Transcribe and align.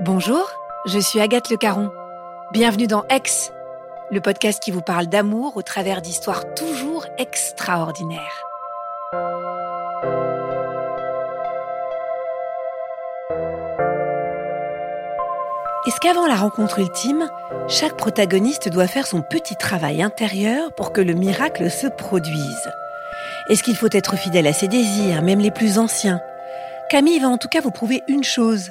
Bonjour, 0.00 0.50
je 0.84 0.98
suis 0.98 1.20
Agathe 1.20 1.48
Le 1.48 1.56
Caron. 1.56 1.90
Bienvenue 2.52 2.86
dans 2.86 3.04
Aix, 3.08 3.22
le 4.10 4.20
podcast 4.20 4.62
qui 4.62 4.70
vous 4.70 4.82
parle 4.82 5.06
d'amour 5.06 5.56
au 5.56 5.62
travers 5.62 6.02
d'histoires 6.02 6.52
toujours 6.54 7.06
extraordinaires. 7.16 8.44
Est-ce 15.86 16.00
qu'avant 16.00 16.26
la 16.26 16.36
rencontre 16.36 16.80
ultime, 16.80 17.30
chaque 17.68 17.96
protagoniste 17.96 18.68
doit 18.68 18.86
faire 18.86 19.06
son 19.06 19.22
petit 19.22 19.56
travail 19.56 20.02
intérieur 20.02 20.74
pour 20.74 20.92
que 20.92 21.00
le 21.00 21.14
miracle 21.14 21.70
se 21.70 21.86
produise? 21.86 22.68
Est-ce 23.50 23.62
qu'il 23.62 23.76
faut 23.76 23.90
être 23.92 24.16
fidèle 24.16 24.46
à 24.46 24.54
ses 24.54 24.68
désirs, 24.68 25.20
même 25.20 25.38
les 25.38 25.50
plus 25.50 25.78
anciens? 25.78 26.18
Camille 26.88 27.18
va 27.18 27.28
en 27.28 27.36
tout 27.36 27.48
cas 27.48 27.60
vous 27.60 27.70
prouver 27.70 28.02
une 28.08 28.24
chose. 28.24 28.70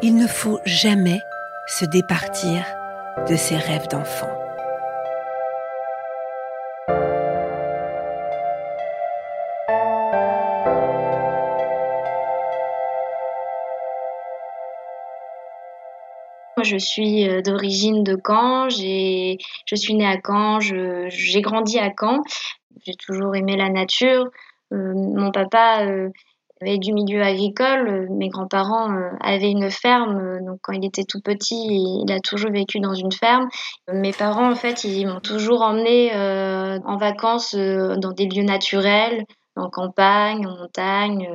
Il 0.00 0.16
ne 0.16 0.26
faut 0.26 0.58
jamais 0.64 1.20
se 1.66 1.84
départir 1.84 2.64
de 3.28 3.36
ses 3.36 3.56
rêves 3.56 3.88
d'enfant. 3.88 4.30
Je 16.62 16.78
suis 16.78 17.28
euh, 17.28 17.42
d'origine 17.42 18.02
de 18.02 18.18
Caen. 18.26 18.70
Je 18.70 19.74
suis 19.74 19.94
née 19.94 20.06
à 20.06 20.16
Caen. 20.26 20.58
J'ai 20.60 21.42
grandi 21.42 21.78
à 21.78 21.92
Caen. 21.96 22.22
J'ai 22.86 22.94
toujours 22.94 23.34
aimé 23.34 23.56
la 23.56 23.68
nature. 23.68 24.30
Euh, 24.72 24.92
mon 24.94 25.32
papa 25.32 25.84
euh, 25.84 26.08
avait 26.60 26.78
du 26.78 26.92
milieu 26.92 27.20
agricole. 27.20 28.06
Mes 28.10 28.28
grands-parents 28.28 28.92
euh, 28.92 29.10
avaient 29.20 29.50
une 29.50 29.70
ferme. 29.72 30.38
Donc, 30.44 30.60
quand 30.62 30.72
il 30.72 30.84
était 30.84 31.02
tout 31.02 31.20
petit, 31.20 31.66
il 32.04 32.12
a 32.12 32.20
toujours 32.20 32.52
vécu 32.52 32.78
dans 32.78 32.94
une 32.94 33.10
ferme. 33.10 33.48
Mes 33.92 34.12
parents, 34.12 34.52
en 34.52 34.54
fait, 34.54 34.84
ils 34.84 35.04
m'ont 35.04 35.18
toujours 35.18 35.62
emmené 35.62 36.14
euh, 36.14 36.78
en 36.84 36.96
vacances 36.96 37.54
euh, 37.54 37.96
dans 37.96 38.12
des 38.12 38.26
lieux 38.26 38.44
naturels, 38.44 39.24
en 39.56 39.68
campagne, 39.68 40.46
en 40.46 40.56
montagne. 40.56 41.28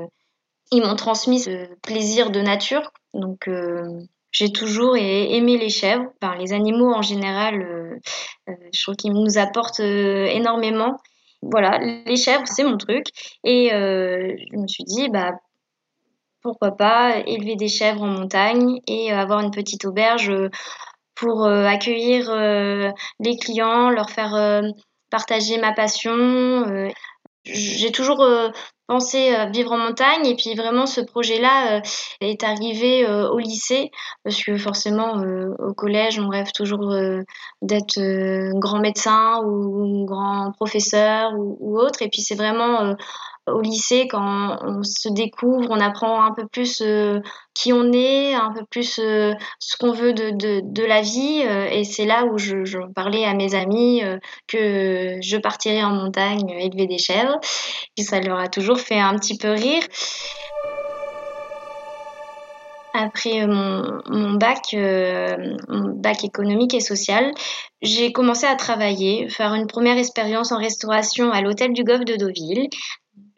Ils 0.72 0.82
m'ont 0.82 0.96
transmis 0.96 1.40
ce 1.42 1.68
plaisir 1.82 2.32
de 2.32 2.40
nature. 2.40 2.94
Donc, 3.14 3.50
euh, 3.50 3.84
j'ai 4.32 4.54
toujours 4.54 4.96
aimé 4.96 5.58
les 5.58 5.70
chèvres. 5.70 6.06
Enfin, 6.22 6.36
les 6.38 6.54
animaux 6.54 6.94
en 6.94 7.02
général, 7.02 7.62
euh, 7.62 7.96
euh, 8.48 8.54
je 8.74 8.82
trouve 8.82 8.96
qu'ils 8.96 9.14
nous 9.14 9.38
apportent 9.38 9.82
euh, 9.82 10.26
énormément. 10.28 10.98
Voilà, 11.42 11.80
les 11.80 12.18
chèvres, 12.18 12.48
c'est 12.48 12.64
mon 12.64 12.78
truc. 12.78 13.08
Et 13.44 13.74
euh, 13.74 14.36
je 14.52 14.58
me 14.58 14.68
suis 14.68 14.84
dit, 14.84 15.10
bah, 15.10 15.32
pourquoi 16.42 16.72
pas 16.76 17.18
élever 17.26 17.56
des 17.56 17.68
chèvres 17.68 18.02
en 18.02 18.08
montagne 18.08 18.80
et 18.88 19.12
avoir 19.12 19.42
une 19.42 19.52
petite 19.52 19.86
auberge 19.86 20.30
euh, 20.30 20.50
pour 21.16 21.46
euh, 21.46 21.66
accueillir 21.66 22.30
euh, 22.32 22.92
les 23.20 23.38
clients, 23.38 23.90
leur 23.90 24.10
faire 24.10 24.34
euh, 24.36 24.62
partager 25.10 25.58
ma 25.60 25.74
passion. 25.74 26.12
euh. 26.14 26.90
J'ai 27.46 27.92
toujours 27.92 28.22
euh, 28.22 28.50
pensé 28.92 29.34
euh, 29.34 29.46
vivre 29.46 29.72
en 29.72 29.78
montagne. 29.78 30.26
Et 30.26 30.36
puis 30.36 30.54
vraiment 30.54 30.86
ce 30.86 31.00
projet-là 31.00 31.78
euh, 31.78 31.82
est 32.20 32.44
arrivé 32.44 33.08
euh, 33.08 33.30
au 33.30 33.40
lycée. 33.40 33.90
Parce 34.24 34.44
que 34.44 34.58
forcément 34.58 35.24
au 35.60 35.74
collège 35.74 36.20
on 36.20 36.28
rêve 36.28 36.52
toujours 36.52 36.94
d'être 37.62 38.00
grand 38.60 38.80
médecin 38.80 39.42
ou 39.44 40.06
grand 40.06 40.52
professeur 40.52 41.34
ou, 41.34 41.58
ou 41.60 41.80
autre. 41.80 42.02
Et 42.02 42.10
puis 42.10 42.22
c'est 42.22 42.36
vraiment 42.36 42.96
au 43.48 43.62
lycée 43.62 44.08
quand 44.08 44.60
on 44.62 44.84
se 44.84 45.10
découvre, 45.10 45.68
on 45.70 45.80
apprend 45.80 46.24
un 46.24 46.32
peu 46.34 46.48
plus 46.48 46.82
euh, 46.82 47.20
qui 47.56 47.74
on 47.74 47.92
est, 47.92 48.34
un 48.34 48.52
peu 48.52 48.64
plus 48.70 49.00
euh, 49.00 49.34
ce 49.60 49.78
qu'on 49.78 49.92
veut 49.92 50.14
de, 50.14 50.32
de, 50.32 50.86
la 50.86 51.02
vie 51.02 51.44
euh, 51.46 51.68
et 51.70 51.84
c'est 51.84 52.06
là 52.06 52.26
où 52.26 52.38
je, 52.38 52.78
parlais 52.94 53.26
à 53.26 53.34
mes 53.34 53.56
amis 53.56 54.02
que 54.48 55.18
je 55.22 55.38
partirais 55.38 55.84
en 55.84 55.92
montagne 55.92 56.50
élever 56.50 56.88
des 56.88 56.98
chèvres 56.98 57.40
et 57.98 58.04
ça 58.04 58.20
leur 58.20 58.40
a 58.40 58.48
toujours 58.48 58.80
fait 58.80 59.00
un 59.00 59.16
petit 59.16 59.38
peu 59.38 59.52
rire. 59.52 59.84
Après 62.94 63.48
mon, 63.48 64.34
bac, 64.34 64.76
bac 64.76 66.24
économique 66.26 66.74
et 66.74 66.82
social, 66.82 67.32
j'ai 67.82 68.12
commencé 68.12 68.46
à 68.46 68.56
travailler, 68.56 69.30
faire 69.30 69.54
une 69.54 69.68
première 69.68 69.98
expérience 69.98 70.52
en 70.52 70.58
restauration 70.58 71.32
à 71.32 71.42
l'hôtel 71.42 71.74
du 71.74 71.84
Golfe 71.84 72.06
de 72.06 72.16
Deauville. 72.16 72.68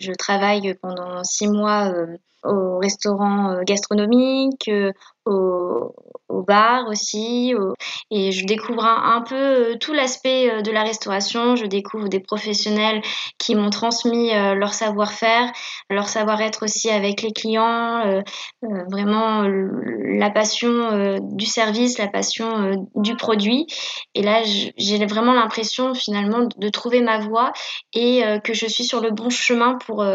Je 0.04 0.12
travaille 0.12 0.74
pendant 0.82 1.24
six 1.24 1.48
mois 1.48 1.90
euh, 1.90 2.18
au 2.44 2.78
restaurant 2.80 3.52
euh, 3.52 3.64
gastronomique, 3.64 4.68
euh, 4.68 4.92
au, 5.26 5.94
au 6.30 6.42
bar 6.44 6.88
aussi, 6.88 7.54
au- 7.56 7.74
et 8.12 8.32
je 8.32 8.46
découvre 8.46 8.86
un, 8.86 9.22
peu 9.22 9.36
euh, 9.36 9.76
tout 9.80 9.94
l'aspect 9.94 10.50
euh, 10.50 10.62
de 10.62 10.72
la 10.72 10.84
restauration. 10.84 11.56
Je 11.56 11.66
découvre 11.66 12.08
des 12.10 12.20
professionnels 12.20 13.02
qui 13.38 13.56
m'ont 13.56 13.70
transmis 13.70 14.34
euh, 14.34 14.56
leur 14.56 14.74
savoir-faire, 14.74 15.52
leur 15.90 16.08
savoir-être 16.08 16.64
aussi 16.64 16.90
avec 16.90 17.22
les 17.22 17.32
clients, 17.32 18.22
vraiment 18.62 19.44
la 19.44 20.30
passion 20.30 21.18
du 21.22 21.46
service, 21.46 21.98
la 21.98 22.08
passion 22.08 22.86
du 22.96 23.16
produit. 23.16 23.68
Et 24.16 24.22
là, 24.22 24.42
j'ai 24.78 25.06
vraiment 25.06 25.34
l'impression 25.34 25.94
finalement 25.94 26.48
de 26.58 26.70
trouver 26.70 27.02
ma 27.02 27.20
voie 27.20 27.52
et 27.94 28.24
que 28.44 28.54
je 28.54 28.66
suis 28.66 28.84
sur 28.84 29.02
le 29.02 29.12
bon 29.12 29.30
chemin 29.30 29.76
pour, 29.86 30.06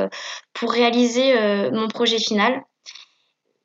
pour 0.52 0.72
réaliser 0.72 1.34
mon 1.72 1.88
projet 1.88 2.18
final. 2.18 2.62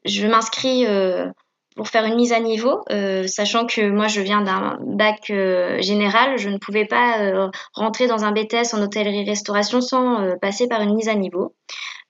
Je 0.05 0.27
m'inscris 0.27 0.85
euh, 0.85 1.27
pour 1.75 1.87
faire 1.87 2.05
une 2.05 2.15
mise 2.15 2.33
à 2.33 2.39
niveau, 2.39 2.81
euh, 2.91 3.25
sachant 3.27 3.65
que 3.65 3.89
moi 3.89 4.07
je 4.07 4.21
viens 4.21 4.41
d'un 4.41 4.77
bac 4.81 5.29
euh, 5.29 5.81
général, 5.81 6.37
je 6.37 6.49
ne 6.49 6.57
pouvais 6.57 6.85
pas 6.85 7.49
rentrer 7.73 8.07
dans 8.07 8.23
un 8.25 8.31
BTS 8.31 8.73
en 8.73 8.81
hôtellerie-restauration 8.81 9.81
sans 9.81 10.37
passer 10.39 10.67
par 10.67 10.81
une 10.81 10.95
mise 10.95 11.09
à 11.09 11.15
niveau. 11.15 11.55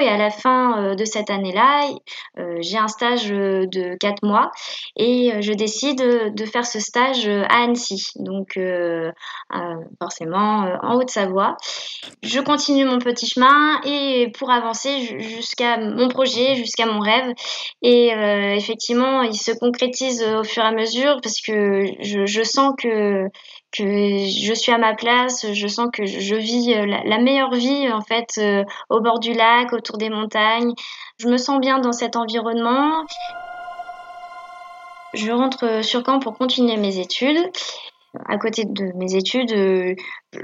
Et 0.04 0.08
à 0.10 0.18
la 0.18 0.30
fin 0.30 0.84
euh, 0.84 0.96
de 0.96 1.06
cette 1.06 1.30
année-là, 1.30 1.88
euh, 2.38 2.58
j'ai 2.60 2.78
un 2.78 2.90
stage 2.90 3.32
euh, 3.32 3.66
de 3.68 3.96
quatre 3.98 4.22
mois 4.22 4.52
et 4.98 5.32
je 5.42 5.54
décide 5.54 6.00
de 6.36 6.46
faire 6.46 6.66
ce 6.66 6.80
stage 6.80 7.28
à 7.28 7.64
Annecy, 7.64 8.12
donc 8.18 8.60
forcément 10.00 10.68
en 10.82 10.96
Haute-Savoie. 10.96 11.56
Je 12.22 12.40
continue 12.40 12.86
mon 12.86 13.00
petit 13.00 13.28
chemin 13.28 13.80
et 13.86 14.32
pour 14.38 14.52
avancer 14.52 15.00
ju- 15.00 15.22
jusqu'à 15.22 15.78
mon 15.78 16.10
projet, 16.10 16.56
jusqu'à 16.56 16.86
mon 16.86 17.00
rêve. 17.00 17.34
Et 17.82 18.10
effectivement, 18.56 19.22
il 19.22 19.36
se 19.36 19.52
concrétise 19.52 20.24
au 20.24 20.44
fur 20.44 20.64
et 20.64 20.68
à 20.68 20.72
mesure 20.72 21.20
parce 21.22 21.42
que 21.42 21.86
je 22.00 22.44
sens 22.44 22.74
que 22.78 23.28
que 23.74 23.84
je 23.84 24.54
suis 24.54 24.72
à 24.72 24.78
ma 24.78 24.94
place, 24.94 25.52
je 25.52 25.68
sens 25.68 25.90
que 25.92 26.06
je, 26.06 26.36
vis 26.36 26.74
euh, 26.74 26.86
la, 26.86 27.18
meilleure 27.18 27.54
vie 27.54 27.92
en 27.92 28.02
fait 28.02 28.30
euh, 28.38 28.64
au 28.90 29.02
bord 29.02 29.20
du 29.20 29.34
lac, 29.34 29.74
autour 29.74 29.98
des 29.98 30.10
montagnes. 30.10 30.74
Je 31.20 31.28
me 31.28 31.38
sens 31.38 31.60
bien 31.60 31.80
dans 31.80 31.92
cet 31.92 32.16
environnement. 32.16 33.06
Je 35.14 35.32
rentre 35.32 35.84
sur 35.84 36.04
Caen 36.06 36.20
pour 36.20 36.38
continuer 36.38 36.78
mes 36.78 37.00
études. 37.00 37.52
À 38.30 38.38
côté 38.38 38.64
de 38.66 38.92
mes 38.96 39.16
études, 39.16 39.52
euh, 39.54 39.96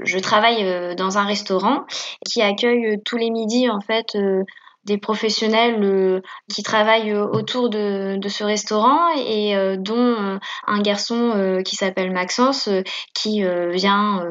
je 0.02 0.18
travaille 0.18 0.64
euh, 0.64 0.94
dans 0.96 1.18
un 1.18 1.24
restaurant 1.24 1.84
qui 2.28 2.42
accueille 2.42 2.86
euh, 2.86 2.96
tous 3.04 3.16
les 3.16 3.30
midis 3.30 3.70
en 3.70 3.80
fait 3.80 4.16
euh, 4.16 4.42
des 4.84 4.96
professionnels 4.96 5.78
euh, 5.82 6.20
qui 6.52 6.62
travaillent 6.62 7.12
euh, 7.12 7.26
autour 7.26 7.68
de, 7.68 8.18
ce 8.28 8.44
restaurant 8.44 9.08
et 9.14 9.54
euh, 9.56 9.76
dont 9.76 10.38
un 10.66 10.80
garçon 10.82 11.60
qui 11.64 11.74
s'appelle 11.76 12.12
Maxence 12.12 12.68
qui 13.14 13.42
vient 13.42 14.24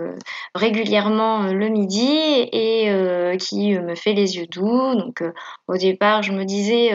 régulièrement 0.56 1.44
le 1.52 1.68
midi 1.68 2.08
et 2.10 3.38
qui 3.38 3.78
me 3.78 3.96
fait 3.96 4.14
les 4.14 4.38
yeux 4.38 4.48
doux. 4.48 4.96
Donc 4.96 5.22
au 5.68 5.76
départ, 5.76 6.24
je 6.24 6.32
me 6.32 6.46
disais 6.46 6.92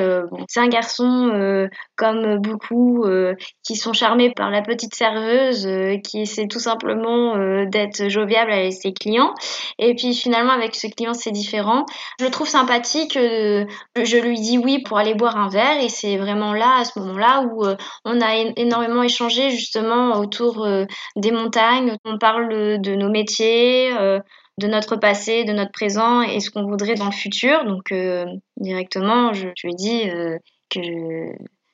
c'est 0.49 0.61
un 0.61 0.69
garçon 0.69 1.69
comme 1.97 2.39
beaucoup 2.39 3.05
qui 3.63 3.77
sont 3.77 3.93
charmés 3.93 4.31
par 4.31 4.51
la 4.51 4.63
petite 4.63 4.95
serveuse 4.95 5.69
qui 6.03 6.23
essaie 6.23 6.47
tout 6.47 6.61
simplement 6.61 7.37
d'être 7.67 8.09
joviable 8.09 8.53
avec 8.53 8.73
ses 8.73 8.93
clients. 8.93 9.35
Et 9.79 9.95
puis 9.95 10.15
finalement 10.15 10.53
avec 10.53 10.75
ce 10.75 10.87
client 10.87 11.15
c'est 11.15 11.33
différent. 11.33 11.85
Je 12.19 12.25
le 12.25 12.31
trouve 12.31 12.49
sympathique 12.49 13.19
je 13.97 14.17
lui 14.19 14.41
dis 14.41 14.59
oui 14.59 14.83
pour 14.83 14.99
aller 14.99 15.15
boire 15.15 15.37
un 15.37 15.49
verre 15.49 15.81
et 15.81 15.89
c'est 15.89 16.17
vraiment 16.17 16.53
là, 16.53 16.79
à 16.81 16.85
ce 16.85 16.99
moment-là, 16.99 17.43
où 17.43 17.65
euh, 17.65 17.77
on 18.05 18.21
a 18.21 18.35
énormément 18.57 19.03
échangé 19.03 19.51
justement 19.51 20.19
autour 20.19 20.65
euh, 20.65 20.85
des 21.17 21.31
montagnes. 21.31 21.97
On 22.05 22.19
parle 22.19 22.81
de 22.81 22.95
nos 22.95 23.11
métiers, 23.11 23.97
euh, 23.97 24.21
de 24.59 24.67
notre 24.67 24.97
passé, 24.97 25.45
de 25.45 25.53
notre 25.53 25.73
présent 25.73 26.23
et 26.23 26.41
ce 26.41 26.51
qu'on 26.51 26.67
voudrait 26.67 26.95
dans 26.95 27.07
le 27.07 27.13
futur. 27.13 27.65
Donc 27.65 27.93
directement, 28.57 29.33
je, 29.33 29.49
lui 29.65 29.75
dis 29.75 30.09
que 30.71 31.33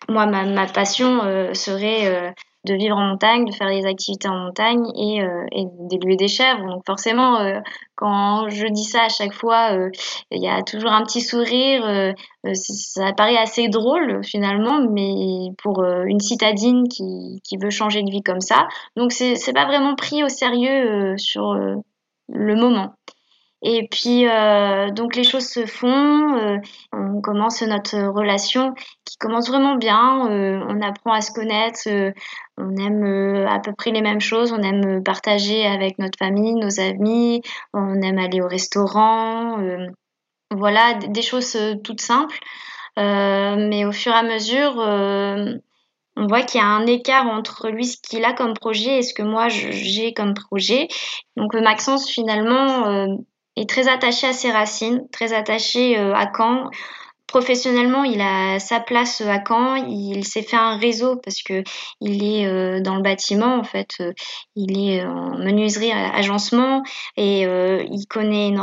moi, 0.08 0.26
ma 0.26 0.66
passion 0.66 1.20
serait 1.52 2.34
de 2.64 2.74
vivre 2.74 2.96
en 2.96 3.08
montagne, 3.08 3.46
de 3.46 3.52
faire 3.52 3.68
des 3.68 3.86
activités 3.86 4.28
en 4.28 4.36
montagne 4.36 4.84
et, 4.96 5.22
euh, 5.22 5.46
et 5.52 5.64
d'élever 5.88 6.16
des 6.16 6.28
chèvres. 6.28 6.66
Donc 6.66 6.82
forcément, 6.84 7.40
euh, 7.40 7.60
quand 7.94 8.48
je 8.50 8.66
dis 8.66 8.84
ça 8.84 9.04
à 9.04 9.08
chaque 9.08 9.32
fois, 9.32 9.72
euh, 9.72 9.90
il 10.30 10.42
y 10.42 10.48
a 10.48 10.62
toujours 10.62 10.92
un 10.92 11.02
petit 11.02 11.22
sourire. 11.22 11.84
Euh, 11.86 12.12
ça 12.54 13.12
paraît 13.12 13.36
assez 13.36 13.68
drôle 13.68 14.22
finalement, 14.24 14.80
mais 14.90 15.48
pour 15.62 15.82
une 15.84 16.20
citadine 16.20 16.88
qui, 16.88 17.40
qui 17.44 17.56
veut 17.56 17.70
changer 17.70 18.02
de 18.02 18.10
vie 18.10 18.22
comme 18.22 18.40
ça, 18.40 18.66
donc 18.96 19.12
c'est 19.12 19.52
pas 19.52 19.66
vraiment 19.66 19.94
pris 19.94 20.24
au 20.24 20.28
sérieux 20.28 21.16
sur 21.18 21.54
le 22.32 22.54
moment. 22.54 22.94
Et 23.62 23.88
puis, 23.90 24.26
euh, 24.26 24.90
donc 24.90 25.14
les 25.16 25.24
choses 25.24 25.46
se 25.46 25.66
font, 25.66 26.34
euh, 26.38 26.56
on 26.92 27.20
commence 27.20 27.60
notre 27.62 27.98
relation 28.08 28.74
qui 29.04 29.18
commence 29.18 29.48
vraiment 29.48 29.76
bien, 29.76 30.30
euh, 30.30 30.64
on 30.66 30.80
apprend 30.80 31.12
à 31.12 31.20
se 31.20 31.30
connaître, 31.30 31.80
euh, 31.88 32.10
on 32.56 32.74
aime 32.76 33.04
euh, 33.04 33.46
à 33.48 33.60
peu 33.60 33.72
près 33.74 33.90
les 33.90 34.00
mêmes 34.00 34.20
choses, 34.20 34.52
on 34.52 34.62
aime 34.62 35.02
partager 35.04 35.66
avec 35.66 35.98
notre 35.98 36.18
famille, 36.18 36.54
nos 36.54 36.80
amis, 36.80 37.42
on 37.74 38.00
aime 38.00 38.18
aller 38.18 38.40
au 38.40 38.48
restaurant, 38.48 39.58
voilà, 40.50 40.94
des 40.94 41.22
choses 41.22 41.56
toutes 41.84 42.00
simples. 42.00 42.38
mais 42.96 43.84
au 43.84 43.92
fur 43.92 44.12
et 44.12 44.16
à 44.16 44.22
mesure, 44.22 44.76
on 46.16 46.26
voit 46.26 46.42
qu'il 46.42 46.60
y 46.60 46.64
a 46.64 46.66
un 46.66 46.86
écart 46.86 47.26
entre 47.26 47.68
lui, 47.68 47.86
ce 47.86 47.98
qu'il 48.02 48.24
a 48.24 48.32
comme 48.32 48.54
projet 48.54 48.98
et 48.98 49.02
ce 49.02 49.14
que 49.14 49.22
moi 49.22 49.48
j'ai 49.48 50.12
comme 50.14 50.34
projet. 50.34 50.88
Donc 51.36 51.54
Maxence, 51.54 52.10
finalement, 52.10 53.06
est 53.56 53.68
très 53.68 53.88
attaché 53.88 54.26
à 54.26 54.32
ses 54.32 54.50
racines, 54.50 55.06
très 55.12 55.32
attaché 55.32 55.98
euh, 55.98 56.14
à 56.14 56.30
Caen. 56.34 56.70
Professionnellement, 57.26 58.02
il 58.02 58.20
a 58.20 58.58
sa 58.58 58.80
place 58.80 59.20
à 59.20 59.40
Caen. 59.46 59.76
Il 59.76 60.24
s'est 60.24 60.42
fait 60.42 60.56
un 60.56 60.76
réseau 60.76 61.16
parce 61.16 61.42
que 61.42 61.62
il 62.00 62.24
est 62.24 62.46
euh, 62.46 62.80
dans 62.80 62.96
le 62.96 63.02
bâtiment 63.02 63.56
en 63.56 63.64
fait. 63.64 63.90
Euh, 64.00 64.12
il 64.56 64.78
est 64.78 65.04
en 65.04 65.38
menuiserie, 65.38 65.92
agencement 65.92 66.82
et 67.16 67.42
il 67.42 68.06
connaît 68.08 68.54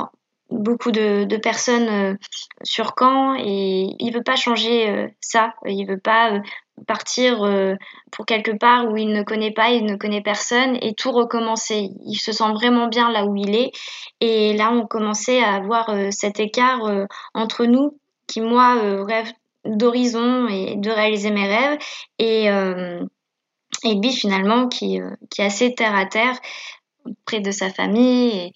beaucoup 0.49 0.91
de, 0.91 1.23
de 1.23 1.37
personnes 1.37 2.17
sur 2.63 2.93
Caen 2.97 3.35
et 3.35 3.87
il 3.99 4.11
veut 4.13 4.23
pas 4.23 4.35
changer 4.35 5.13
ça. 5.21 5.53
Il 5.65 5.85
veut 5.85 5.99
pas 5.99 6.41
partir 6.85 7.43
euh, 7.43 7.75
pour 8.11 8.25
quelque 8.25 8.51
part 8.51 8.87
où 8.89 8.97
il 8.97 9.11
ne 9.11 9.23
connaît 9.23 9.51
pas, 9.51 9.69
il 9.69 9.85
ne 9.85 9.95
connaît 9.95 10.21
personne 10.21 10.77
et 10.81 10.93
tout 10.93 11.11
recommencer. 11.11 11.89
Il 12.05 12.17
se 12.17 12.31
sent 12.31 12.51
vraiment 12.53 12.87
bien 12.87 13.11
là 13.11 13.25
où 13.25 13.35
il 13.35 13.55
est. 13.55 13.71
Et 14.19 14.53
là, 14.53 14.71
on 14.71 14.85
commençait 14.85 15.41
à 15.41 15.55
avoir 15.55 15.89
euh, 15.89 16.09
cet 16.11 16.39
écart 16.39 16.85
euh, 16.85 17.05
entre 17.33 17.65
nous 17.65 17.97
qui, 18.27 18.41
moi, 18.41 18.75
rêve 19.05 19.31
d'horizon 19.65 20.47
et 20.49 20.75
de 20.75 20.91
réaliser 20.91 21.31
mes 21.31 21.47
rêves. 21.47 21.79
Et, 22.19 22.47
et 22.47 23.95
lui, 23.95 24.11
finalement, 24.11 24.67
qui, 24.67 24.99
qui 25.29 25.41
est 25.41 25.45
assez 25.45 25.73
terre 25.73 25.95
à 25.95 26.05
terre 26.05 26.37
près 27.25 27.39
de 27.39 27.51
sa 27.51 27.69
famille. 27.69 28.51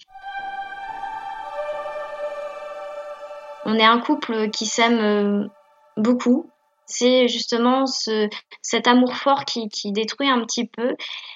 On 3.64 3.76
est 3.76 3.86
un 3.86 4.00
couple 4.00 4.50
qui 4.50 4.66
s'aime 4.66 5.50
beaucoup, 5.96 6.51
c'est 6.92 7.28
justement 7.28 7.86
ce, 7.86 8.30
cet 8.62 8.88
amour 8.88 9.16
fort 9.16 9.46
qui, 9.46 9.70
qui, 9.70 9.92
détruit 9.92 10.30
un 10.30 10.42
petit 10.42 10.68
peu. 10.68 10.96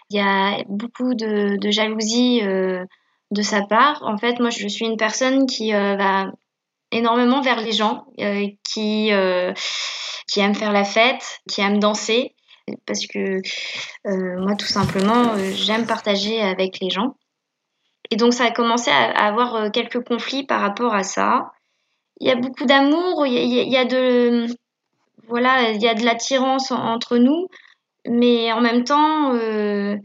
Il 0.09 0.17
y 0.17 0.19
a 0.19 0.63
beaucoup 0.67 1.13
de, 1.13 1.57
jalousie 1.71 2.41
euh, 2.43 2.85
de 3.31 3.41
sa 3.41 3.61
part. 3.63 4.03
En 4.03 4.17
fait, 4.17 4.39
moi, 4.39 4.49
je 4.49 4.67
suis 4.67 4.85
une 4.85 4.97
personne 4.97 5.45
qui 5.47 5.73
euh, 5.73 5.95
va 5.95 6.31
énormément 6.91 7.41
vers 7.41 7.61
les 7.61 7.71
gens, 7.71 8.05
euh, 8.19 8.47
qui, 8.63 9.11
qui 10.27 10.39
aime 10.39 10.55
faire 10.55 10.71
la 10.71 10.83
fête, 10.83 11.41
qui 11.49 11.61
aime 11.61 11.79
danser, 11.79 12.35
parce 12.85 13.05
que 13.07 13.41
moi, 14.05 14.55
tout 14.55 14.67
simplement, 14.67 15.35
j'aime 15.53 15.85
partager 15.85 16.41
avec 16.41 16.79
les 16.79 16.89
gens. 16.89 17.15
Et 18.11 18.17
donc, 18.17 18.33
ça 18.33 18.45
a 18.45 18.51
commencé 18.51 18.91
à, 18.91 19.09
avoir 19.25 19.71
quelques 19.71 20.03
conflits 20.03 20.45
par 20.45 20.61
rapport 20.61 20.93
à 20.93 21.03
ça. 21.03 21.51
Il 22.21 22.27
y 22.27 22.31
a 22.31 22.35
beaucoup 22.35 22.65
d'amour, 22.65 23.25
il 23.25 23.69
y 23.69 23.77
a 23.77 23.85
de 23.85 24.47
voilà, 25.27 25.71
il 25.71 25.81
y 25.81 25.87
a 25.87 25.93
de 25.93 26.03
l'attirance 26.03 26.71
entre 26.71 27.17
nous, 27.17 27.47
mais 28.07 28.51
en 28.51 28.61
même 28.61 28.83
temps, 28.83 29.33
euh, 29.33 29.97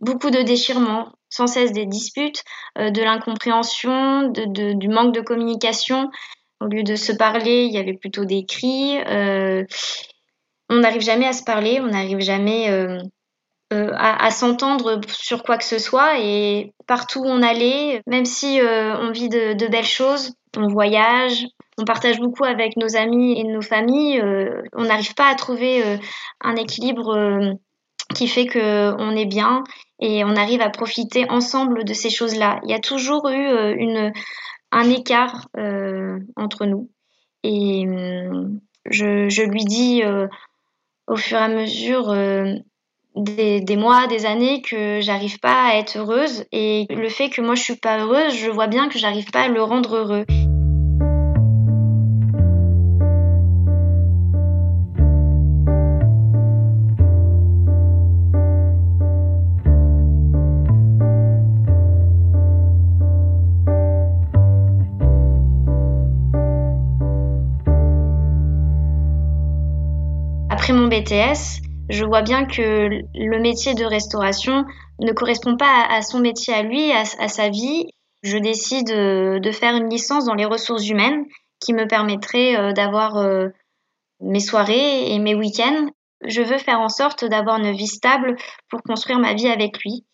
beaucoup 0.00 0.30
de 0.30 0.42
déchirements, 0.42 1.12
sans 1.30 1.46
cesse 1.46 1.72
des 1.72 1.86
disputes, 1.86 2.42
euh, 2.78 2.90
de 2.90 3.02
l'incompréhension, 3.02 4.28
du 4.28 4.88
manque 4.88 5.14
de 5.14 5.20
communication. 5.20 6.10
Au 6.60 6.66
lieu 6.66 6.82
de 6.82 6.96
se 6.96 7.12
parler, 7.12 7.64
il 7.64 7.72
y 7.72 7.78
avait 7.78 7.94
plutôt 7.94 8.24
des 8.24 8.44
cris. 8.46 8.98
Euh, 9.06 9.64
on 10.70 10.76
n'arrive 10.76 11.02
jamais 11.02 11.26
à 11.26 11.32
se 11.32 11.44
parler, 11.44 11.80
on 11.80 11.88
n'arrive 11.88 12.20
jamais 12.20 12.70
à, 13.70 14.30
s'entendre 14.30 15.00
sur 15.08 15.42
quoi 15.42 15.58
que 15.58 15.64
ce 15.64 15.78
soit. 15.78 16.18
Et 16.20 16.72
partout 16.86 17.20
où 17.20 17.26
on 17.26 17.42
allait, 17.42 18.02
même 18.06 18.24
si 18.24 18.60
on 18.62 19.10
vit 19.10 19.28
de 19.28 19.68
belles 19.68 19.84
choses, 19.84 20.32
on 20.56 20.68
voyage, 20.68 21.46
on 21.78 21.84
partage 21.84 22.20
beaucoup 22.20 22.44
avec 22.44 22.76
nos 22.76 22.96
amis 22.96 23.38
et 23.38 23.44
nos 23.44 23.62
familles. 23.62 24.20
Euh, 24.20 24.62
on 24.72 24.84
n'arrive 24.84 25.14
pas 25.14 25.28
à 25.28 25.34
trouver 25.34 25.84
euh, 25.84 25.96
un 26.40 26.56
équilibre 26.56 27.16
euh, 27.16 27.52
qui 28.14 28.28
fait 28.28 28.46
que 28.46 28.94
on 28.98 29.16
est 29.16 29.26
bien 29.26 29.64
et 30.00 30.24
on 30.24 30.36
arrive 30.36 30.60
à 30.60 30.70
profiter 30.70 31.28
ensemble 31.30 31.84
de 31.84 31.94
ces 31.94 32.10
choses-là. 32.10 32.60
Il 32.64 32.70
y 32.70 32.74
a 32.74 32.78
toujours 32.78 33.28
eu 33.28 34.12
un 34.72 34.90
écart 34.90 35.48
entre 36.36 36.66
nous. 36.66 36.90
Et 37.42 37.86
je, 38.90 39.28
je, 39.28 39.42
lui 39.42 39.64
dis 39.64 40.02
au 41.06 41.16
fur 41.16 41.38
et 41.38 41.42
à 41.42 41.48
mesure 41.48 42.14
des, 43.16 43.60
des, 43.60 43.76
mois, 43.76 44.06
des 44.06 44.26
années 44.26 44.60
que 44.60 45.00
j'arrive 45.00 45.38
pas 45.38 45.68
à 45.68 45.76
être 45.76 45.96
heureuse. 45.96 46.44
Et 46.52 46.86
le 46.90 47.08
fait 47.08 47.30
que 47.30 47.40
moi 47.40 47.54
je 47.54 47.62
suis 47.62 47.76
pas 47.76 48.00
heureuse, 48.00 48.34
je 48.34 48.50
vois 48.50 48.66
bien 48.66 48.88
que 48.88 48.98
j'arrive 48.98 49.30
pas 49.30 49.42
à 49.42 49.48
le 49.48 49.62
rendre 49.62 49.96
heureux. 49.96 50.26
Je 71.90 72.04
vois 72.04 72.22
bien 72.22 72.46
que 72.46 72.88
le 73.14 73.40
métier 73.40 73.74
de 73.74 73.84
restauration 73.84 74.64
ne 75.00 75.12
correspond 75.12 75.56
pas 75.56 75.86
à, 75.90 76.02
son 76.02 76.20
métier 76.20 76.54
à 76.54 76.62
lui, 76.62 76.92
à, 76.92 77.04
sa 77.04 77.48
vie. 77.48 77.88
Je 78.22 78.38
décide 78.38 78.90
euh, 78.90 79.40
de 79.40 79.50
faire 79.50 79.74
une 79.74 79.90
licence 79.90 80.24
dans 80.24 80.34
les 80.34 80.44
ressources 80.44 80.88
humaines 80.88 81.24
qui 81.58 81.74
me 81.74 81.88
permettrait 81.88 82.56
euh, 82.56 82.72
d'avoir 82.72 83.16
euh, 83.16 83.48
mes 84.20 84.38
soirées 84.38 85.12
et 85.12 85.18
mes 85.18 85.34
week-ends. 85.34 85.88
Je 86.24 86.42
veux 86.42 86.58
faire 86.58 86.78
en 86.78 86.88
sorte 86.88 87.24
d'avoir 87.24 87.58
une 87.58 87.72
vie 87.72 87.88
stable 87.88 88.36
pour 88.70 88.82
construire 88.82 89.18
ma 89.18 89.34
vie 89.34 89.48
avec 89.48 89.82
lui. 89.82 90.04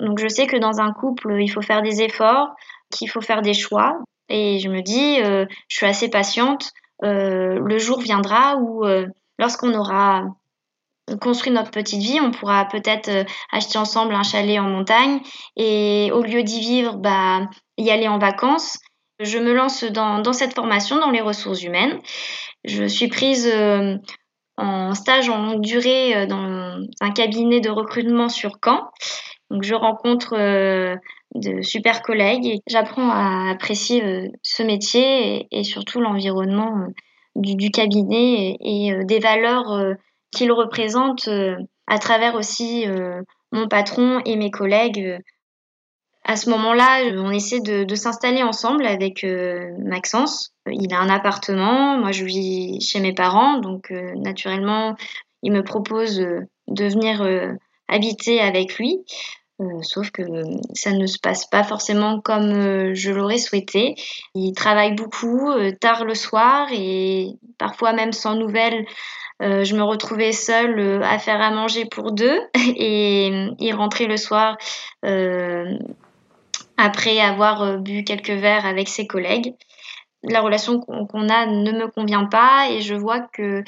Donc 0.00 0.18
je 0.18 0.26
sais 0.26 0.48
que 0.48 0.56
dans 0.56 0.80
un 0.80 0.92
couple, 0.92 1.36
il 1.40 1.48
faut 1.48 1.62
faire 1.62 1.80
des 1.80 2.02
efforts, 2.02 2.48
qu'il 2.90 3.08
faut 3.08 3.20
faire 3.20 3.40
des 3.40 3.54
choix. 3.54 3.98
Et 4.28 4.58
je 4.58 4.68
me 4.68 4.82
dis, 4.82 5.18
je 5.18 5.76
suis 5.76 5.86
assez 5.86 6.10
patiente. 6.10 6.72
le 7.02 7.78
jour 7.78 8.00
viendra 8.00 8.56
où 8.56 8.84
lorsqu'on 9.44 9.74
aura 9.74 10.24
construit 11.20 11.52
notre 11.52 11.70
petite 11.70 12.00
vie, 12.00 12.18
on 12.18 12.30
pourra 12.30 12.64
peut-être 12.64 13.08
euh, 13.10 13.24
acheter 13.52 13.76
ensemble 13.76 14.14
un 14.14 14.22
chalet 14.22 14.58
en 14.58 14.70
montagne 14.70 15.20
et 15.54 16.10
au 16.14 16.22
lieu 16.22 16.42
d'y 16.42 16.60
vivre, 16.60 16.96
bah, 16.96 17.42
y 17.76 17.90
aller 17.90 18.08
en 18.08 18.16
vacances. 18.16 18.78
Je 19.20 19.38
me 19.38 19.52
lance 19.52 19.84
dans, 19.84 20.32
cette 20.32 20.54
formation 20.54 20.98
dans 20.98 21.10
les 21.10 21.20
ressources 21.20 21.62
humaines. 21.62 22.00
Je 22.64 22.86
suis 22.86 23.08
prise 23.08 23.46
euh, 23.46 23.96
en 24.56 24.94
stage 24.94 25.28
en 25.28 25.42
longue 25.44 25.60
durée 25.60 26.16
euh, 26.16 26.26
dans 26.26 26.78
un 27.02 27.10
cabinet 27.10 27.60
de 27.60 27.68
recrutement 27.68 28.30
sur 28.30 28.52
Caen. 28.64 28.88
Donc 29.50 29.62
je 29.62 29.74
rencontre 29.74 30.36
de 31.34 31.62
super 31.62 32.00
collègues 32.00 32.46
et 32.46 32.60
j'apprends 32.66 33.10
à 33.10 33.50
apprécier 33.50 34.32
ce 34.42 34.62
métier 34.62 35.46
et, 35.50 35.64
surtout 35.64 36.00
l'environnement 36.00 36.86
du, 37.36 37.70
cabinet 37.70 38.56
et, 38.60 38.88
et 38.88 39.04
des 39.04 39.18
valeurs 39.18 39.96
qu'il 40.30 40.52
représente 40.52 41.28
à 41.86 41.98
travers 41.98 42.34
aussi 42.34 42.86
mon 43.52 43.68
patron 43.68 44.20
et 44.24 44.36
mes 44.36 44.50
collègues 44.50 45.18
à 46.24 46.36
ce 46.36 46.48
moment-là, 46.50 47.02
on 47.18 47.30
essaie 47.30 47.60
de, 47.60 47.94
s'installer 47.94 48.42
ensemble 48.42 48.86
avec 48.86 49.24
euh, 49.24 49.70
Maxence. 49.78 50.54
Il 50.66 50.92
a 50.94 50.98
un 50.98 51.10
appartement, 51.10 51.98
moi 51.98 52.12
je 52.12 52.24
vis 52.24 52.80
chez 52.80 53.00
mes 53.00 53.12
parents, 53.12 53.58
donc 53.58 53.90
euh, 53.90 54.14
naturellement, 54.16 54.96
il 55.42 55.52
me 55.52 55.62
propose 55.62 56.20
euh, 56.20 56.40
de 56.68 56.86
venir 56.86 57.22
habiter 57.88 58.40
avec 58.40 58.78
lui. 58.78 59.04
Sauf 59.82 60.10
que 60.10 60.22
ça 60.74 60.92
ne 60.92 61.06
se 61.06 61.18
passe 61.18 61.46
pas 61.46 61.62
forcément 61.62 62.20
comme 62.20 62.94
je 62.94 63.10
l'aurais 63.10 63.38
souhaité. 63.38 63.94
Il 64.34 64.52
travaille 64.52 64.94
beaucoup, 64.94 65.52
tard 65.80 66.04
le 66.04 66.14
soir 66.14 66.68
et 66.72 67.28
parfois 67.58 67.92
même 67.92 68.12
sans 68.12 68.34
nouvelles. 68.34 68.84
je 69.40 69.74
me 69.74 69.82
retrouvais 69.82 70.32
seule 70.32 71.02
à 71.02 71.18
faire 71.18 71.40
à 71.40 71.50
manger 71.50 71.84
pour 71.84 72.12
deux 72.12 72.40
et 72.76 73.48
il 73.58 73.74
rentrait 73.74 74.06
le 74.06 74.16
soir 74.16 74.56
après 76.76 77.20
avoir 77.20 77.62
euh, 77.62 77.76
bu 77.76 78.04
quelques 78.04 78.30
verres 78.30 78.66
avec 78.66 78.88
ses 78.88 79.06
collègues. 79.06 79.54
La 80.22 80.40
relation 80.40 80.80
qu'on 80.80 81.28
a 81.28 81.46
ne 81.46 81.72
me 81.72 81.88
convient 81.88 82.24
pas 82.24 82.70
et 82.70 82.80
je 82.80 82.94
vois 82.94 83.20
que 83.20 83.62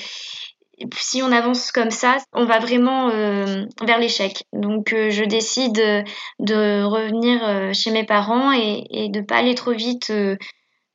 si 0.95 1.23
on 1.23 1.33
avance 1.33 1.73
comme 1.73 1.91
ça, 1.91 2.19
on 2.33 2.45
va 2.45 2.59
vraiment 2.59 3.11
euh, 3.11 3.65
vers 3.85 3.99
l'échec. 3.99 4.45
Donc 4.53 4.93
euh, 4.93 5.11
je 5.11 5.25
décide 5.25 6.05
de 6.39 6.83
revenir 6.83 7.75
chez 7.75 7.91
mes 7.91 8.05
parents 8.05 8.53
et, 8.53 9.09
de 9.11 9.21
ne 9.21 9.25
pas 9.25 9.37
aller 9.37 9.55
trop 9.55 9.73
vite 9.73 10.13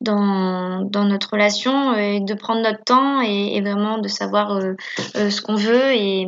dans, 0.01 0.89
notre 0.93 1.31
relation 1.31 1.95
et 1.95 2.19
de 2.19 2.33
prendre 2.33 2.61
notre 2.61 2.83
temps 2.83 3.21
et, 3.21 3.55
et 3.55 3.61
vraiment 3.61 3.97
de 3.97 4.07
savoir 4.07 4.59
ce 4.97 5.41
qu'on 5.41 5.55
veut 5.55 5.93
et, 5.93 6.27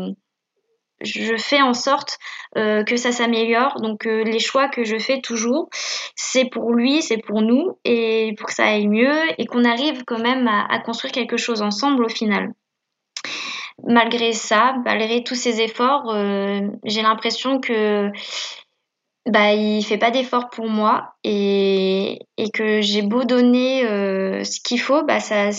je 1.03 1.35
fais 1.37 1.61
en 1.61 1.73
sorte 1.73 2.17
euh, 2.57 2.83
que 2.83 2.97
ça 2.97 3.11
s'améliore. 3.11 3.79
Donc 3.81 4.07
euh, 4.07 4.23
les 4.23 4.39
choix 4.39 4.69
que 4.69 4.83
je 4.83 4.97
fais 4.97 5.21
toujours, 5.21 5.69
c'est 6.15 6.45
pour 6.45 6.73
lui, 6.73 7.01
c'est 7.01 7.17
pour 7.17 7.41
nous 7.41 7.77
et 7.83 8.33
pour 8.37 8.47
que 8.47 8.53
ça 8.53 8.65
aille 8.65 8.87
mieux 8.87 9.19
et 9.37 9.45
qu'on 9.45 9.65
arrive 9.65 10.03
quand 10.05 10.19
même 10.19 10.47
à, 10.47 10.79
construire 10.79 11.11
quelque 11.11 11.37
chose 11.37 11.61
ensemble 11.61 12.05
au 12.05 12.09
final. 12.09 12.53
Malgré 13.87 14.33
ça, 14.33 14.75
malgré 14.85 15.23
tous 15.23 15.35
ces 15.35 15.61
efforts, 15.61 16.09
euh, 16.09 16.61
j'ai 16.85 17.01
l'impression 17.01 17.59
que 17.59 18.11
bah 19.25 19.55
fait 19.81 19.97
pas 19.97 20.11
d'efforts 20.11 20.49
pour 20.49 20.67
moi 20.67 21.15
et, 21.23 22.19
que 22.53 22.81
j'ai 22.81 23.01
beau 23.01 23.23
donner 23.23 23.83
ce 24.43 24.59
qu'il 24.61 24.79
faut, 24.81 25.03
bah 25.03 25.19
ça 25.19 25.49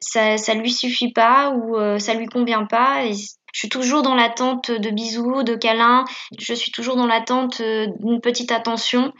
ça 0.00 0.54
lui 0.54 0.72
suffit 0.72 1.12
pas 1.12 1.50
ou 1.50 1.76
ça 1.98 2.14
lui 2.14 2.26
convient 2.26 2.66
pas 2.66 3.04
et 3.06 3.14
je 3.52 3.58
suis 3.58 3.68
toujours 3.68 4.02
dans 4.02 4.14
l'attente 4.14 4.70
de 4.70 4.90
bisous, 4.90 5.42
de 5.42 5.54
câlins. 5.54 6.04
Je 6.38 6.54
suis 6.54 6.70
toujours 6.70 6.96
dans 6.96 7.06
l'attente 7.06 7.60
euh, 7.60 7.86
d'une 7.98 8.20
petite 8.20 8.52
attention. 8.52 9.12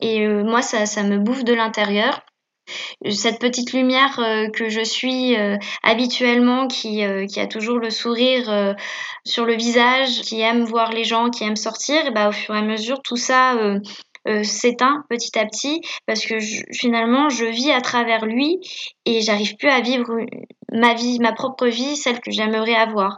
Et 0.00 0.26
euh, 0.26 0.44
moi, 0.44 0.62
ça, 0.62 0.86
ça 0.86 1.02
me 1.02 1.18
bouffe 1.18 1.44
de 1.44 1.54
l'intérieur 1.54 2.20
cette 3.10 3.40
petite 3.40 3.72
lumière 3.72 4.18
euh, 4.18 4.48
que 4.50 4.68
je 4.68 4.82
suis 4.82 5.36
habituellement, 5.82 6.66
qui, 6.66 7.02
qui 7.28 7.40
a 7.40 7.46
toujours 7.46 7.78
le 7.78 7.90
sourire 7.90 8.76
sur 9.24 9.44
le 9.44 9.54
visage, 9.54 10.22
qui 10.22 10.40
aime 10.40 10.64
voir 10.64 10.92
les 10.92 11.04
gens, 11.04 11.30
qui 11.30 11.44
aime 11.44 11.56
sortir, 11.56 12.06
et 12.06 12.10
bah, 12.10 12.28
au 12.28 12.32
fur 12.32 12.54
et 12.54 12.58
à 12.58 12.62
mesure, 12.62 13.00
tout 13.02 13.16
ça 13.16 13.56
s'éteint 14.42 15.04
petit 15.08 15.38
à 15.38 15.46
petit 15.46 15.80
parce 16.06 16.26
que 16.26 16.38
finalement, 16.72 17.30
je 17.30 17.46
vis 17.46 17.70
à 17.70 17.80
travers 17.80 18.26
lui 18.26 18.58
et 19.06 19.22
j'arrive 19.22 19.56
plus 19.56 19.70
à 19.70 19.80
vivre 19.80 20.14
ma 20.72 20.94
vie, 20.94 21.18
ma 21.20 21.32
propre 21.32 21.66
vie, 21.66 21.96
celle 21.96 22.20
que 22.20 22.30
j'aimerais 22.30 22.74
avoir. 22.74 23.16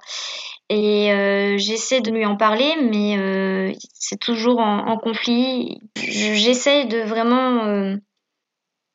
Et 0.68 1.12
euh, 1.12 1.58
j'essaie 1.58 2.00
de 2.00 2.10
lui 2.10 2.24
en 2.24 2.36
parler, 2.36 2.72
mais 2.90 3.18
euh, 3.18 3.72
c'est 3.92 4.18
toujours 4.18 4.58
en, 4.58 4.96
conflit. 4.96 5.80
J'essaie 5.96 6.86
de 6.86 7.00
vraiment 7.00 7.64
euh, 7.66 7.96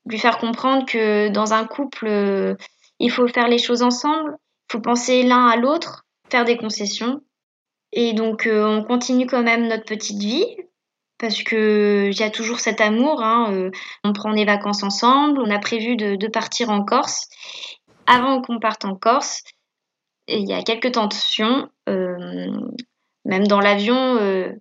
lui 0.08 0.20
faire 0.20 0.38
comprendre 0.38 0.86
que 0.86 1.30
dans 1.30 1.54
un 1.54 1.66
couple, 1.66 2.56
il 3.00 3.12
faut 3.12 3.28
faire 3.28 3.48
les 3.48 3.58
choses 3.58 3.84
ensemble, 3.84 4.38
il 4.70 4.74
faut 4.74 4.82
penser 4.82 5.24
l'un 5.24 5.48
à 5.48 5.56
l'autre, 5.56 6.06
faire 6.30 6.46
des 6.46 6.58
concessions. 6.58 7.22
Et 7.92 8.14
donc, 8.14 8.48
on 8.52 8.84
continue 8.84 9.28
quand 9.28 9.44
même 9.44 9.68
notre 9.68 9.86
petite 9.86 10.20
vie, 10.20 10.46
parce 11.18 11.42
que 11.44 12.12
y 12.18 12.24
a 12.24 12.30
toujours 12.30 12.60
cet 12.60 12.82
amour. 12.82 13.24
Hein, 13.24 13.72
on 14.04 14.14
prend 14.14 14.34
des 14.34 14.46
vacances 14.46 14.84
ensemble, 14.84 15.40
on 15.40 15.50
a 15.50 15.60
prévu 15.60 15.96
de 15.96 16.28
partir 16.28 16.70
en 16.70 16.84
Corse. 16.84 17.28
Avant 18.08 18.42
qu'on 18.42 18.60
parte 18.60 18.86
en 18.86 18.96
Corse, 18.96 19.44
il 20.28 20.48
y 20.48 20.54
a 20.54 20.64
quelques 20.64 20.94
tensions, 20.94 21.70
euh, 21.90 22.52
même 23.26 23.48
dans 23.48 23.60
l'avion, 23.60 24.18
euh, 24.18 24.52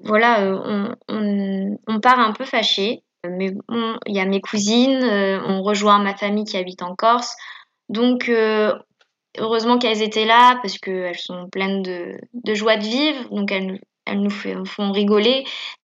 voilà, 0.00 0.42
euh, 0.42 0.94
on, 1.08 2.00
part 2.00 2.18
un 2.18 2.32
peu 2.32 2.44
fâché. 2.44 3.03
Mais 3.30 3.52
il 4.06 4.14
y 4.14 4.20
a 4.20 4.24
mes 4.24 4.40
cousines, 4.40 5.04
on 5.46 5.62
rejoint 5.62 5.98
ma 5.98 6.14
famille 6.14 6.44
qui 6.44 6.56
habite 6.56 6.82
en 6.82 6.94
Corse. 6.94 7.34
Donc, 7.88 8.30
heureusement 9.38 9.78
qu'elles 9.78 10.02
étaient 10.02 10.24
là 10.24 10.58
parce 10.62 10.78
qu'elles 10.78 11.18
sont 11.18 11.48
pleines 11.50 11.82
de, 11.82 12.54
joie 12.54 12.76
de 12.76 12.84
vivre. 12.84 13.28
Donc, 13.30 13.52
elles, 13.52 13.80
nous 14.08 14.30
font 14.30 14.92
rigoler. 14.92 15.44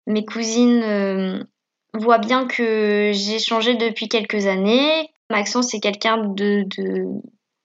Mes 0.07 0.25
cousines 0.25 1.47
voient 1.95 2.19
bien 2.19 2.47
que 2.47 3.11
j'ai 3.13 3.39
changé 3.39 3.75
depuis 3.75 4.09
quelques 4.09 4.47
années. 4.47 5.11
Maxence, 5.31 5.69
c'est 5.69 5.81
quelqu'un 5.81 6.19
de, 6.19 6.65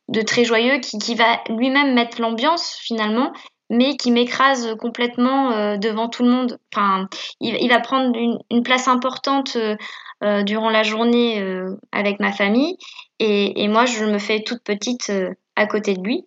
de 0.09 0.21
très 0.21 0.43
joyeux 0.43 0.79
qui, 0.79 0.97
qui 0.97 1.15
va 1.15 1.41
lui-même 1.49 1.93
mettre 1.93 2.21
l'ambiance 2.21 2.77
finalement, 2.81 3.31
mais 3.69 3.95
qui 3.97 4.11
m'écrase 4.11 4.75
complètement 4.79 5.51
euh, 5.51 5.77
devant 5.77 6.09
tout 6.09 6.23
le 6.23 6.29
monde. 6.29 6.59
Enfin, 6.73 7.07
il, 7.39 7.69
va 7.69 7.79
prendre 7.79 8.15
une, 8.17 8.63
place 8.63 8.87
importante 8.87 9.55
euh, 9.55 9.75
euh 10.23 10.43
durant 10.43 10.69
la 10.69 10.83
journée 10.83 11.43
avec 11.91 12.19
ma 12.19 12.31
famille, 12.31 12.77
et, 13.19 13.67
moi 13.67 13.85
je 13.85 14.05
me 14.05 14.19
fais 14.19 14.41
toute 14.41 14.63
petite 14.63 15.11
à 15.55 15.67
côté 15.67 15.95
de 15.95 16.01
lui. 16.01 16.25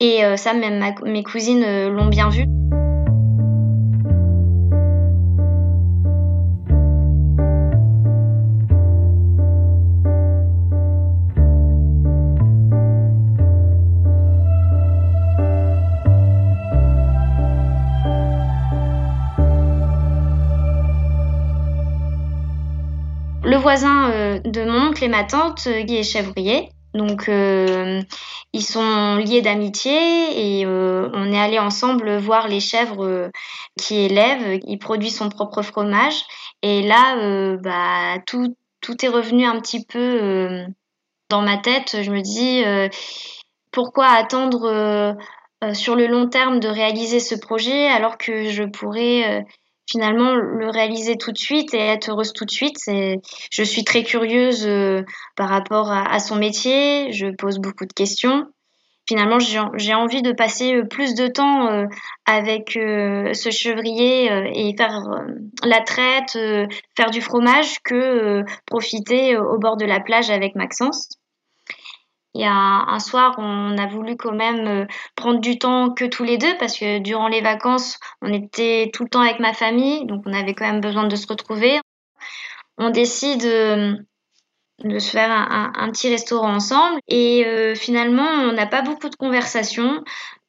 Et 0.00 0.22
ça, 0.36 0.52
même 0.52 0.84
mes 1.04 1.22
cousines 1.22 1.88
l'ont 1.88 2.08
bien 2.08 2.28
vu. 2.28 2.44
Voisin 23.56 24.10
euh, 24.10 24.38
de 24.40 24.64
mon 24.64 24.88
oncle 24.88 25.04
et 25.04 25.08
ma 25.08 25.24
tante 25.24 25.66
euh, 25.66 25.84
qui 25.84 25.96
est 25.96 26.02
chèvrier. 26.02 26.68
Donc 26.94 27.28
euh, 27.28 28.02
ils 28.52 28.64
sont 28.64 29.16
liés 29.16 29.42
d'amitié 29.42 30.60
et 30.60 30.66
on 30.66 31.32
est 31.32 31.38
allé 31.38 31.58
ensemble 31.60 32.16
voir 32.16 32.48
les 32.48 32.58
chèvres 32.58 33.30
qui 33.78 33.96
élèvent. 34.00 34.60
Il 34.66 34.78
produit 34.78 35.10
son 35.10 35.28
propre 35.28 35.62
fromage 35.62 36.24
et 36.62 36.82
là 36.82 37.56
bah 37.58 38.20
tout 38.26 39.04
est 39.04 39.08
revenu 39.08 39.44
un 39.44 39.60
petit 39.60 39.84
peu 39.84 40.64
dans 41.28 41.42
ma 41.42 41.58
tête. 41.58 42.02
Je 42.02 42.10
me 42.10 42.22
dis 42.22 42.64
pourquoi 43.70 44.06
attendre 44.06 45.16
sur 45.72 45.94
le 45.94 46.08
long 46.08 46.28
terme 46.28 46.58
de 46.58 46.66
réaliser 46.66 47.20
ce 47.20 47.36
projet 47.36 47.86
alors 47.86 48.18
que 48.18 48.50
je 48.50 48.64
pourrais 48.64 49.46
finalement 49.90 50.34
le 50.34 50.70
réaliser 50.70 51.16
tout 51.16 51.32
de 51.32 51.38
suite 51.38 51.74
et 51.74 51.78
être 51.78 52.10
heureuse 52.10 52.32
tout 52.32 52.44
de 52.44 52.50
suite. 52.50 52.76
Je 53.50 53.62
suis 53.62 53.84
très 53.84 54.04
curieuse 54.04 54.66
euh, 54.66 55.02
par 55.36 55.48
rapport 55.48 55.90
à, 55.90 56.18
son 56.20 56.36
métier, 56.36 57.12
je 57.12 57.26
pose 57.34 57.58
beaucoup 57.58 57.86
de 57.86 57.92
questions. 57.92 58.46
Finalement, 59.08 59.38
j'ai 59.40 59.94
envie 59.94 60.22
de 60.22 60.30
passer 60.30 60.74
euh, 60.74 60.84
plus 60.84 61.14
de 61.14 61.26
temps 61.26 61.68
euh, 61.72 61.86
avec 62.26 62.72
ce 62.74 63.50
chevrier 63.50 64.26
et 64.54 64.76
faire 64.76 65.00
la 65.64 65.80
traite, 65.80 66.38
faire 66.96 67.10
du 67.10 67.20
fromage 67.20 67.80
que 67.82 68.44
profiter 68.66 69.36
au 69.36 69.58
bord 69.58 69.76
de 69.76 69.84
la 69.84 69.98
plage 69.98 70.30
avec 70.30 70.54
Maxence. 70.54 71.19
Il 72.34 72.42
y 72.42 72.44
a 72.44 72.52
un 72.52 72.98
soir, 73.00 73.34
on 73.38 73.76
a 73.76 73.86
voulu 73.86 74.16
quand 74.16 74.32
même 74.32 74.66
euh, 74.66 74.86
prendre 75.16 75.40
du 75.40 75.58
temps 75.58 75.90
que 75.90 76.04
tous 76.04 76.22
les 76.22 76.38
deux 76.38 76.56
parce 76.58 76.78
que 76.78 77.00
durant 77.00 77.28
les 77.28 77.40
vacances, 77.40 77.98
on 78.22 78.32
était 78.32 78.90
tout 78.94 79.02
le 79.04 79.08
temps 79.08 79.20
avec 79.20 79.40
ma 79.40 79.52
famille, 79.52 80.06
donc 80.06 80.22
on 80.26 80.32
avait 80.32 80.54
quand 80.54 80.66
même 80.66 80.80
besoin 80.80 81.06
de 81.06 81.16
se 81.16 81.26
retrouver. 81.26 81.80
on 82.78 82.90
décide 82.90 83.42
de 83.42 84.98
se 84.98 85.10
faire 85.10 85.30
un, 85.30 85.90
petit 85.90 86.08
restaurant 86.08 86.54
ensemble. 86.54 87.00
Et 87.08 87.44
finalement, 87.76 88.26
on 88.26 88.52
n'a 88.52 88.66
pas 88.66 88.82
beaucoup 88.82 89.10
de 89.10 89.16
conversations. 89.16 90.02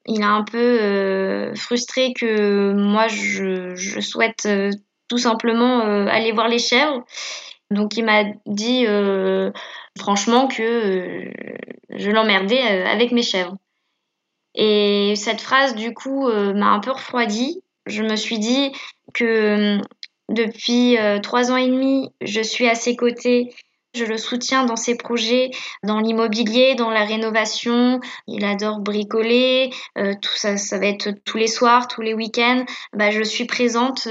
Il 0.06 0.22
est 0.22 0.24
un 0.24 0.44
peu 0.44 1.54
frustré 1.56 2.14
que 2.14 2.74
moi, 2.74 3.08
je 3.10 4.00
souhaite 4.00 4.48
tout 5.10 5.18
simplement 5.18 5.82
aller 6.08 6.32
voir 6.32 6.48
les 6.48 6.60
chèvres. 6.60 7.04
Donc 7.72 7.98
il 7.98 8.06
m'a 8.06 8.24
dit 8.46 8.86
franchement 9.98 10.48
que 10.48 11.30
je 11.90 12.12
l'emmerdais 12.12 12.62
avec 12.62 13.12
mes 13.12 13.24
chèvres. 13.24 13.58
Et 14.56 15.14
cette 15.16 15.42
phrase, 15.42 15.76
du 15.76 15.94
coup, 15.94 16.28
euh, 16.28 16.54
m'a 16.54 16.72
un 16.72 16.80
peu 16.80 16.92
refroidi. 16.92 17.62
Je 17.86 18.04
me 18.04 18.16
suis 18.16 18.40
dit 18.40 18.72
que 19.14 19.78
euh, 19.78 19.82
depuis 20.30 20.98
euh, 20.98 21.20
trois 21.20 21.52
ans 21.52 21.58
et 21.58 21.68
demi, 21.68 22.10
je 22.22 22.42
suis 22.42 22.68
à 22.68 22.76
ses 22.76 22.96
côtés. 22.96 23.54
Je 23.94 24.06
le 24.06 24.18
soutiens 24.18 24.64
dans 24.64 24.78
ses 24.78 24.96
projets, 24.96 25.52
dans 25.84 26.00
l'immobilier, 26.00 26.76
dans 26.76 26.90
la 26.90 27.04
rénovation. 27.04 28.00
Il 28.26 28.46
adore 28.46 28.80
bricoler. 28.80 29.70
tout 29.96 30.36
ça, 30.36 30.56
ça 30.56 30.80
va 30.80 30.86
être 30.86 31.10
tous 31.26 31.36
les 31.36 31.48
soirs, 31.48 31.90
tous 31.90 32.00
les 32.00 32.14
week-ends. 32.14 32.64
Bah, 32.94 33.12
je 33.12 33.22
suis 33.22 33.44
présente 33.44 34.08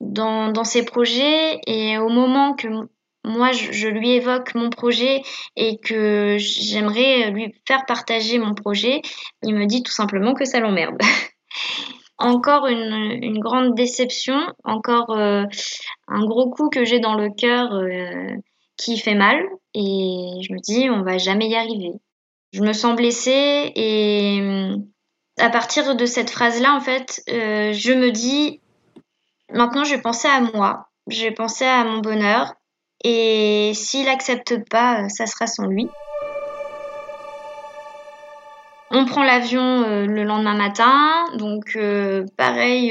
dans, 0.00 0.52
dans 0.52 0.64
ses 0.64 0.84
projets. 0.84 1.60
Et 1.66 1.96
au 1.96 2.10
moment 2.10 2.52
que 2.52 2.68
moi, 3.26 3.50
je, 3.50 3.88
lui 3.88 4.12
évoque 4.12 4.54
mon 4.54 4.70
projet 4.70 5.22
et 5.56 5.78
que 5.78 6.36
j'aimerais 6.38 7.30
lui 7.32 7.52
faire 7.66 7.84
partager 7.84 8.38
mon 8.38 8.54
projet, 8.54 9.02
il 9.42 9.54
me 9.54 9.66
dit 9.66 9.82
tout 9.82 9.92
simplement 9.92 10.32
que 10.32 10.44
ça 10.44 10.60
l'emmerde. 10.60 10.96
encore 12.18 12.66
une, 12.68 13.38
grande 13.40 13.74
déception, 13.74 14.40
encore 14.64 15.10
euh, 15.10 15.44
un 16.06 16.24
gros 16.24 16.50
coup 16.50 16.70
que 16.70 16.84
j'ai 16.84 17.00
dans 17.00 17.14
le 17.14 17.30
cœur 17.30 17.74
euh, 17.74 18.34
qui 18.76 18.96
fait 18.96 19.14
mal 19.14 19.42
et 19.74 20.38
je 20.40 20.52
me 20.52 20.60
dis 20.60 20.88
on 20.88 21.02
va 21.02 21.18
jamais 21.18 21.48
y 21.48 21.56
arriver. 21.56 21.92
Je 22.52 22.62
me 22.62 22.72
sens 22.72 22.94
blessée 22.94 23.72
et 23.74 24.38
euh, 24.40 24.76
à 25.38 25.50
partir 25.50 25.96
de 25.96 26.06
cette 26.06 26.30
phrase-là, 26.30 26.74
en 26.74 26.80
fait, 26.80 27.22
je 27.26 27.92
me 27.92 28.10
dis 28.10 28.60
maintenant 29.52 29.82
je 29.82 29.96
vais 29.96 30.00
penser 30.00 30.28
à 30.28 30.40
moi, 30.40 30.88
je 31.08 31.22
vais 31.22 31.32
penser 31.32 31.64
à 31.64 31.84
mon 31.84 31.98
bonheur 31.98 32.54
et 33.04 33.72
s'il 33.74 34.08
accepte 34.08 34.68
pas, 34.68 35.02
euh, 35.02 35.08
ça 35.08 35.26
sera 35.26 35.46
sans 35.46 35.66
lui. 35.66 35.88
On 38.90 39.04
prend 39.04 39.24
l'avion 39.24 39.82
euh, 39.82 40.06
le 40.06 40.24
lendemain 40.24 40.54
matin, 40.54 41.26
donc 41.36 41.76
euh, 41.76 42.24
pareil 42.36 42.90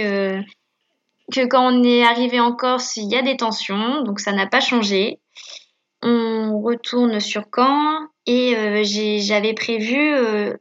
que 1.31 1.45
quand 1.47 1.73
on 1.73 1.83
est 1.83 2.03
arrivé 2.03 2.39
en 2.39 2.53
Corse, 2.53 2.97
il 2.97 3.11
y 3.11 3.15
a 3.15 3.23
des 3.23 3.37
tensions, 3.37 4.03
donc 4.03 4.19
ça 4.19 4.31
n'a 4.31 4.45
pas 4.45 4.59
changé. 4.59 5.19
On 6.03 6.61
retourne 6.61 7.19
sur 7.19 7.45
Caen 7.53 8.07
et 8.27 8.83
j'avais 8.83 9.53
prévu 9.53 9.97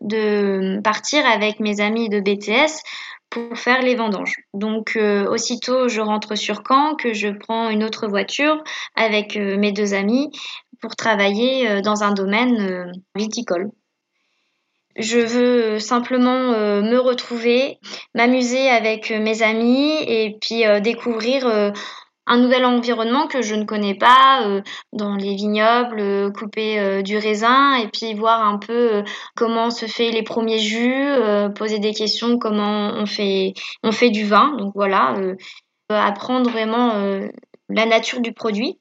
de 0.01 0.81
partir 0.83 1.27
avec 1.27 1.61
mes 1.61 1.81
amis 1.81 2.09
de 2.09 2.21
BTS 2.21 2.83
pour 3.35 3.59
faire 3.59 3.83
les 3.83 3.97
vendanges. 3.97 4.37
Donc 4.55 4.97
euh, 4.97 5.29
aussitôt 5.29 5.89
je 5.89 6.01
rentre 6.01 6.37
sur 6.37 6.63
Caen 6.67 6.95
que 6.95 7.13
je 7.13 7.29
prends 7.29 7.69
une 7.69 7.83
autre 7.83 8.07
voiture 8.07 8.63
avec 8.95 9.37
euh, 9.37 9.59
mes 9.59 9.73
deux 9.73 9.93
amis 9.93 10.31
pour 10.81 10.95
travailler 10.95 11.69
euh, 11.69 11.81
dans 11.81 12.05
un 12.05 12.13
domaine 12.13 12.93
viticole. 13.17 13.73
Je 14.97 15.19
veux 15.19 15.81
simplement 15.81 16.53
me 16.81 16.99
retrouver, 16.99 17.81
m'amuser 18.15 18.69
avec 18.69 19.11
mes 19.11 19.43
amis 19.43 19.91
et 20.07 20.39
puis 20.41 20.63
découvrir 20.83 21.73
un 22.27 22.39
nouvel 22.39 22.65
environnement 22.65 23.27
que 23.27 23.43
je 23.43 23.55
ne 23.55 23.65
connais 23.65 23.95
pas 23.95 24.47
euh, 24.47 24.63
dans 24.93 25.15
les 25.15 25.35
vignobles, 25.35 26.01
euh, 26.01 26.31
couper 26.31 26.79
euh, 26.79 27.03
du 27.03 27.19
raisin 27.19 27.75
et 27.77 27.89
puis 27.89 28.15
voir 28.15 28.47
un 28.47 28.59
peu 28.59 29.05
comment 29.37 29.71
se 29.71 29.87
fait 29.87 30.11
les 30.11 30.23
premiers 30.23 30.59
jus, 30.59 31.05
poser 31.55 31.79
des 31.79 31.93
questions 31.93 32.39
comment 32.39 32.93
on 32.95 33.07
fait 33.07 33.53
on 33.83 33.93
fait 33.93 34.11
du 34.11 34.25
vin. 34.25 34.57
Donc 34.57 34.73
voilà, 34.75 35.15
apprendre 35.89 36.51
vraiment 36.51 36.93
la 37.69 37.87
nature 37.87 38.21
du 38.21 38.33
produit. 38.33 38.79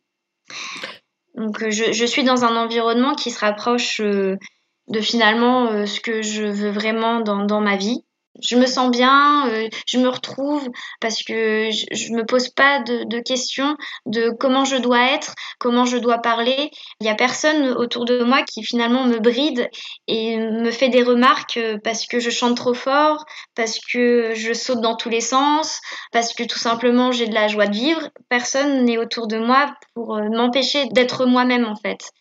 Donc 1.36 1.68
je, 1.70 1.92
je, 1.92 2.06
suis 2.06 2.24
dans 2.24 2.46
un 2.46 2.56
environnement 2.56 3.16
qui 3.16 3.32
se 3.32 3.40
rapproche 3.40 4.00
de 4.00 5.02
finalement 5.02 5.86
ce 5.86 6.00
que 6.00 6.22
je 6.22 6.44
veux 6.44 6.72
vraiment 6.72 7.22
dans, 7.22 7.46
dans 7.46 7.62
ma 7.62 7.76
vie 7.76 8.04
je 8.42 8.56
me 8.56 8.66
sens 8.66 8.90
bien, 8.90 9.48
euh, 9.50 9.68
je 9.86 9.98
me 10.00 10.10
retrouve 10.10 10.68
parce 11.00 11.24
que 11.24 11.70
je, 11.72 11.86
je 11.92 12.14
me 12.14 12.26
pose 12.26 12.50
pas 12.50 12.80
de, 12.80 13.04
de, 13.04 13.20
questions 13.20 13.78
de 14.06 14.32
comment 14.40 14.66
je 14.66 14.76
dois 14.78 15.12
être, 15.12 15.34
comment 15.60 15.86
je 15.86 15.98
dois 15.98 16.18
parler. 16.18 16.72
Il 17.00 17.06
y 17.06 17.10
a 17.10 17.16
personne 17.16 17.70
autour 17.70 18.06
de 18.06 18.24
moi 18.24 18.44
qui 18.44 18.64
finalement 18.64 19.06
me 19.06 19.20
bride 19.20 19.70
et 20.08 20.38
me 20.38 20.72
fait 20.72 20.90
des 20.90 21.04
remarques 21.04 21.58
euh, 21.58 21.78
parce 21.84 22.08
que 22.08 22.20
je 22.20 22.30
chante 22.30 22.58
trop 22.58 22.74
fort, 22.74 23.26
parce 23.56 23.80
que 23.80 24.34
je 24.34 24.54
saute 24.54 24.82
dans 24.82 24.96
tous 24.96 25.10
les 25.10 25.22
sens, 25.22 25.80
parce 26.12 26.34
que 26.34 26.44
tout 26.44 26.60
simplement 26.60 27.12
j'ai 27.12 27.28
de 27.28 27.34
la 27.34 27.48
joie 27.48 27.68
de 27.68 27.76
vivre. 27.76 28.10
Personne 28.30 28.86
n'est 28.86 28.98
autour 28.98 29.28
de 29.28 29.38
moi 29.38 29.74
pour 29.94 30.16
euh, 30.16 30.30
m'empêcher 30.30 30.88
d'être 30.88 31.26
moi-même 31.26 31.66
en 31.66 31.76
fait. 31.76 32.12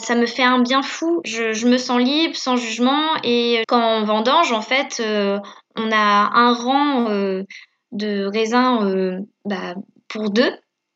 Ça 0.00 0.14
me 0.14 0.26
fait 0.26 0.44
un 0.44 0.60
bien 0.60 0.82
fou. 0.82 1.20
Je, 1.24 1.66
me 1.66 1.76
sens 1.76 2.00
libre, 2.00 2.36
sans 2.36 2.56
jugement. 2.56 3.16
Et 3.24 3.64
quand 3.66 3.98
on 3.98 4.04
vendange, 4.04 4.52
en 4.52 4.62
fait, 4.62 5.00
euh, 5.00 5.38
on 5.76 5.90
a 5.90 6.30
un 6.34 6.54
rang 6.54 7.10
euh, 7.10 7.42
de 7.90 8.24
raisins 8.26 8.78
euh, 8.82 9.18
bah, 9.44 9.74
pour 10.08 10.30
deux, 10.30 10.52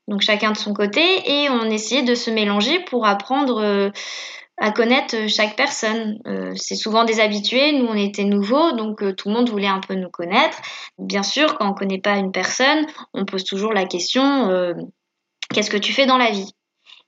donc 0.07 0.21
chacun 0.23 0.53
de 0.53 0.57
son 0.57 0.73
côté, 0.73 1.03
et 1.03 1.51
on 1.51 1.65
essayait 1.65 2.03
de 2.05 2.15
se 2.15 2.31
mélanger 2.31 2.81
pour 2.85 3.07
apprendre 3.07 3.93
à 4.59 4.71
connaître 4.71 5.29
chaque 5.29 5.57
personne. 5.57 6.19
c'est 6.57 6.77
souvent 6.77 7.05
des 7.05 7.21
habitués, 7.21 7.73
nous 7.73 7.87
on 7.87 7.95
était 7.95 8.25
nouveaux, 8.25 8.73
donc 8.73 8.99
tout 9.17 9.29
le 9.29 9.35
monde 9.35 9.51
voulait 9.51 9.67
un 9.67 9.81
peu 9.81 9.95
nous 9.95 10.11
connaître. 10.11 10.59
Bien 10.99 11.23
sûr, 11.23 11.59
quand 11.59 11.67
on 11.67 11.71
ne 11.71 11.75
connaît 11.75 12.01
pas 12.01 12.17
une 12.17 12.33
personne, 12.33 12.87
on 13.13 13.25
pose 13.25 13.45
toujours 13.45 13.73
la 13.73 13.85
question 13.85 14.75
qu'est-ce 15.53 15.71
que 15.71 15.77
tu 15.77 15.93
fais 15.93 16.07
dans 16.07 16.19
la 16.19 16.31
vie? 16.31 16.53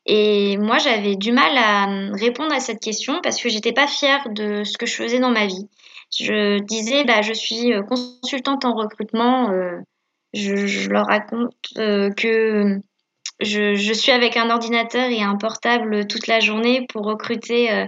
Et 0.07 0.59
moi, 0.59 0.79
j'avais 0.79 1.17
du 1.17 1.33
mal 1.33 1.57
à 1.57 1.87
répondre 2.15 2.53
à 2.53 2.61
cette 2.61 2.81
question 2.81 3.21
parce 3.23 3.41
que 3.41 3.49
j'étais 3.49 3.73
pas 3.73 3.87
fière 3.87 4.29
de 4.31 4.63
ce 4.65 4.77
que 4.77 4.87
je 4.87 4.95
faisais 4.95 5.19
dans 5.19 5.31
ma 5.31 5.47
vie. 5.47 5.69
Je 6.19 6.61
disais, 6.61 7.05
bah, 7.05 7.23
je 7.23 7.33
suis 7.33 7.73
euh, 7.73 7.83
consultante 7.83 8.65
en 8.65 8.75
recrutement. 8.75 9.51
Euh, 9.51 9.79
je, 10.35 10.89
leur 10.91 11.07
raconte 11.07 11.55
euh, 11.79 12.11
que 12.11 12.81
je, 13.41 13.93
suis 13.93 14.13
avec 14.13 14.37
un 14.37 14.51
ordinateur 14.51 15.09
et 15.09 15.23
un 15.23 15.37
portable 15.37 16.07
toute 16.07 16.27
la 16.27 16.41
journée 16.41 16.87
pour 16.89 17.07
recruter 17.07 17.87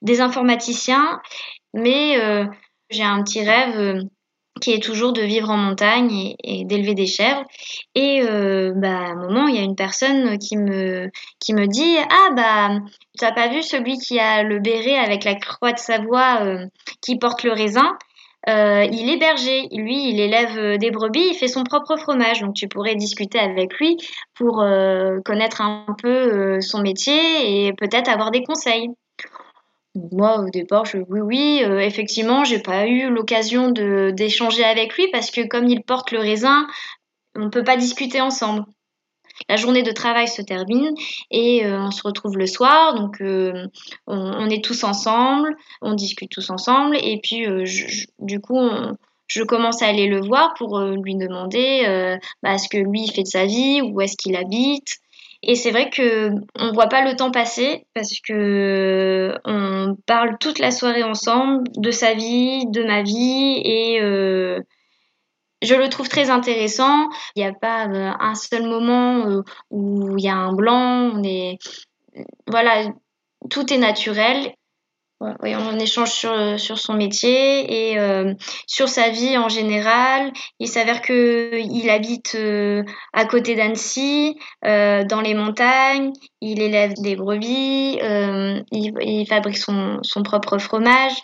des 0.00 0.20
informaticiens, 0.20 1.20
mais 1.74 2.16
j'ai 2.90 3.02
un 3.02 3.22
petit 3.22 3.42
rêve 3.42 4.02
qui 4.60 4.72
est 4.72 4.82
toujours 4.82 5.12
de 5.12 5.22
vivre 5.22 5.50
en 5.50 5.56
montagne 5.56 6.34
et, 6.42 6.64
d'élever 6.64 6.94
des 6.94 7.06
chèvres. 7.06 7.44
Et 7.94 8.22
euh, 8.22 8.72
bah, 8.76 8.88
à 8.88 9.10
un 9.10 9.14
moment, 9.14 9.48
il 9.48 9.56
y 9.56 9.58
a 9.58 9.62
une 9.62 9.76
personne 9.76 10.38
qui 10.38 10.56
me, 10.56 11.10
qui 11.40 11.54
me 11.54 11.66
dit 11.66 11.96
Ah, 12.10 12.30
bah, 12.34 12.80
t'as 13.18 13.32
pas 13.32 13.48
vu 13.48 13.62
celui 13.62 13.98
qui 13.98 14.18
a 14.18 14.42
le 14.42 14.58
béret 14.58 14.96
avec 14.96 15.24
la 15.24 15.34
croix 15.34 15.72
de 15.72 15.78
Savoie 15.78 16.42
euh, 16.42 16.66
qui 17.00 17.18
porte 17.18 17.42
le 17.42 17.52
raisin? 17.52 17.96
Euh, 18.48 18.84
il 18.90 19.08
est 19.08 19.18
berger, 19.18 19.68
lui, 19.70 20.10
il 20.10 20.18
élève 20.18 20.76
des 20.76 20.90
brebis, 20.90 21.28
il 21.30 21.34
fait 21.34 21.46
son 21.46 21.62
propre 21.62 21.96
fromage. 21.96 22.40
Donc 22.40 22.54
tu 22.54 22.66
pourrais 22.66 22.96
discuter 22.96 23.38
avec 23.38 23.74
lui 23.78 23.96
pour 24.34 24.64
connaître 25.24 25.60
un 25.60 25.86
peu 26.02 26.60
son 26.60 26.82
métier 26.82 27.66
et 27.66 27.72
peut-être 27.72 28.08
avoir 28.08 28.32
des 28.32 28.42
conseils. 28.42 28.88
Moi, 29.94 30.38
au 30.40 30.48
départ, 30.48 30.86
je 30.86 30.98
oui, 31.08 31.20
oui, 31.20 31.62
euh, 31.64 31.78
effectivement, 31.78 32.44
j'ai 32.44 32.60
pas 32.60 32.86
eu 32.86 33.10
l'occasion 33.10 33.70
de 33.70 34.10
d'échanger 34.10 34.64
avec 34.64 34.94
lui 34.96 35.08
parce 35.10 35.30
que 35.30 35.46
comme 35.46 35.68
il 35.68 35.82
porte 35.82 36.12
le 36.12 36.18
raisin, 36.18 36.66
on 37.34 37.50
peut 37.50 37.64
pas 37.64 37.76
discuter 37.76 38.20
ensemble. 38.22 38.64
La 39.48 39.56
journée 39.56 39.82
de 39.82 39.90
travail 39.90 40.28
se 40.28 40.40
termine 40.40 40.94
et 41.30 41.66
euh, 41.66 41.78
on 41.78 41.90
se 41.90 42.02
retrouve 42.02 42.38
le 42.38 42.46
soir, 42.46 42.94
donc 42.94 43.20
euh, 43.20 43.66
on, 44.06 44.48
est 44.48 44.64
tous 44.64 44.84
ensemble, 44.84 45.56
on 45.82 45.94
discute 45.94 46.30
tous 46.30 46.48
ensemble 46.50 46.96
et 46.96 47.20
puis 47.22 47.46
du 48.18 48.40
coup 48.40 48.60
je 49.26 49.42
commence 49.42 49.82
à 49.82 49.86
aller 49.86 50.06
le 50.06 50.20
voir 50.20 50.54
pour 50.54 50.78
lui 50.80 51.16
demander 51.16 52.18
bah, 52.42 52.58
ce 52.58 52.68
que 52.68 52.78
lui 52.78 53.08
fait 53.08 53.22
de 53.22 53.28
sa 53.28 53.46
vie, 53.46 53.80
où 53.82 54.00
est-ce 54.00 54.16
qu'il 54.16 54.36
habite, 54.36 55.01
et 55.42 55.56
c'est 55.56 55.72
vrai 55.72 55.90
que 55.90 56.30
on 56.58 56.72
voit 56.72 56.86
pas 56.86 57.04
le 57.04 57.16
temps 57.16 57.32
passer 57.32 57.84
parce 57.94 58.20
que 58.20 59.34
on 59.44 59.96
parle 60.06 60.38
toute 60.38 60.60
la 60.60 60.70
soirée 60.70 61.02
ensemble 61.02 61.64
de 61.76 61.90
sa 61.90 62.14
vie, 62.14 62.64
de 62.66 62.84
ma 62.84 63.02
vie 63.02 63.60
et 63.64 64.00
euh, 64.00 64.60
je 65.60 65.74
le 65.74 65.88
trouve 65.88 66.08
très 66.08 66.30
intéressant. 66.30 67.08
Il 67.34 67.42
n'y 67.42 67.48
a 67.48 67.52
pas 67.52 67.88
euh, 67.88 68.12
un 68.20 68.34
seul 68.36 68.68
moment 68.68 69.26
euh, 69.26 69.42
où 69.70 70.16
il 70.16 70.24
y 70.24 70.28
a 70.28 70.36
un 70.36 70.52
blanc. 70.52 71.10
On 71.14 71.22
est 71.24 71.58
voilà, 72.46 72.84
tout 73.50 73.72
est 73.72 73.78
naturel. 73.78 74.54
On 75.22 75.78
échange 75.78 76.10
sur, 76.10 76.58
sur 76.58 76.78
son 76.78 76.94
métier 76.94 77.90
et 77.90 77.98
euh, 77.98 78.34
sur 78.66 78.88
sa 78.88 79.10
vie 79.10 79.36
en 79.38 79.48
général. 79.48 80.32
Il 80.58 80.68
s'avère 80.68 81.02
qu'il 81.02 81.90
habite 81.90 82.34
euh, 82.34 82.82
à 83.12 83.24
côté 83.24 83.54
d'Annecy, 83.54 84.38
euh, 84.64 85.04
dans 85.04 85.20
les 85.20 85.34
montagnes. 85.34 86.12
Il 86.40 86.60
élève 86.60 86.94
des 86.98 87.16
brebis, 87.16 87.98
il, 88.00 88.94
il, 89.00 89.26
fabrique 89.28 89.58
son, 89.58 89.98
son 90.02 90.22
propre 90.22 90.58
fromage. 90.58 91.14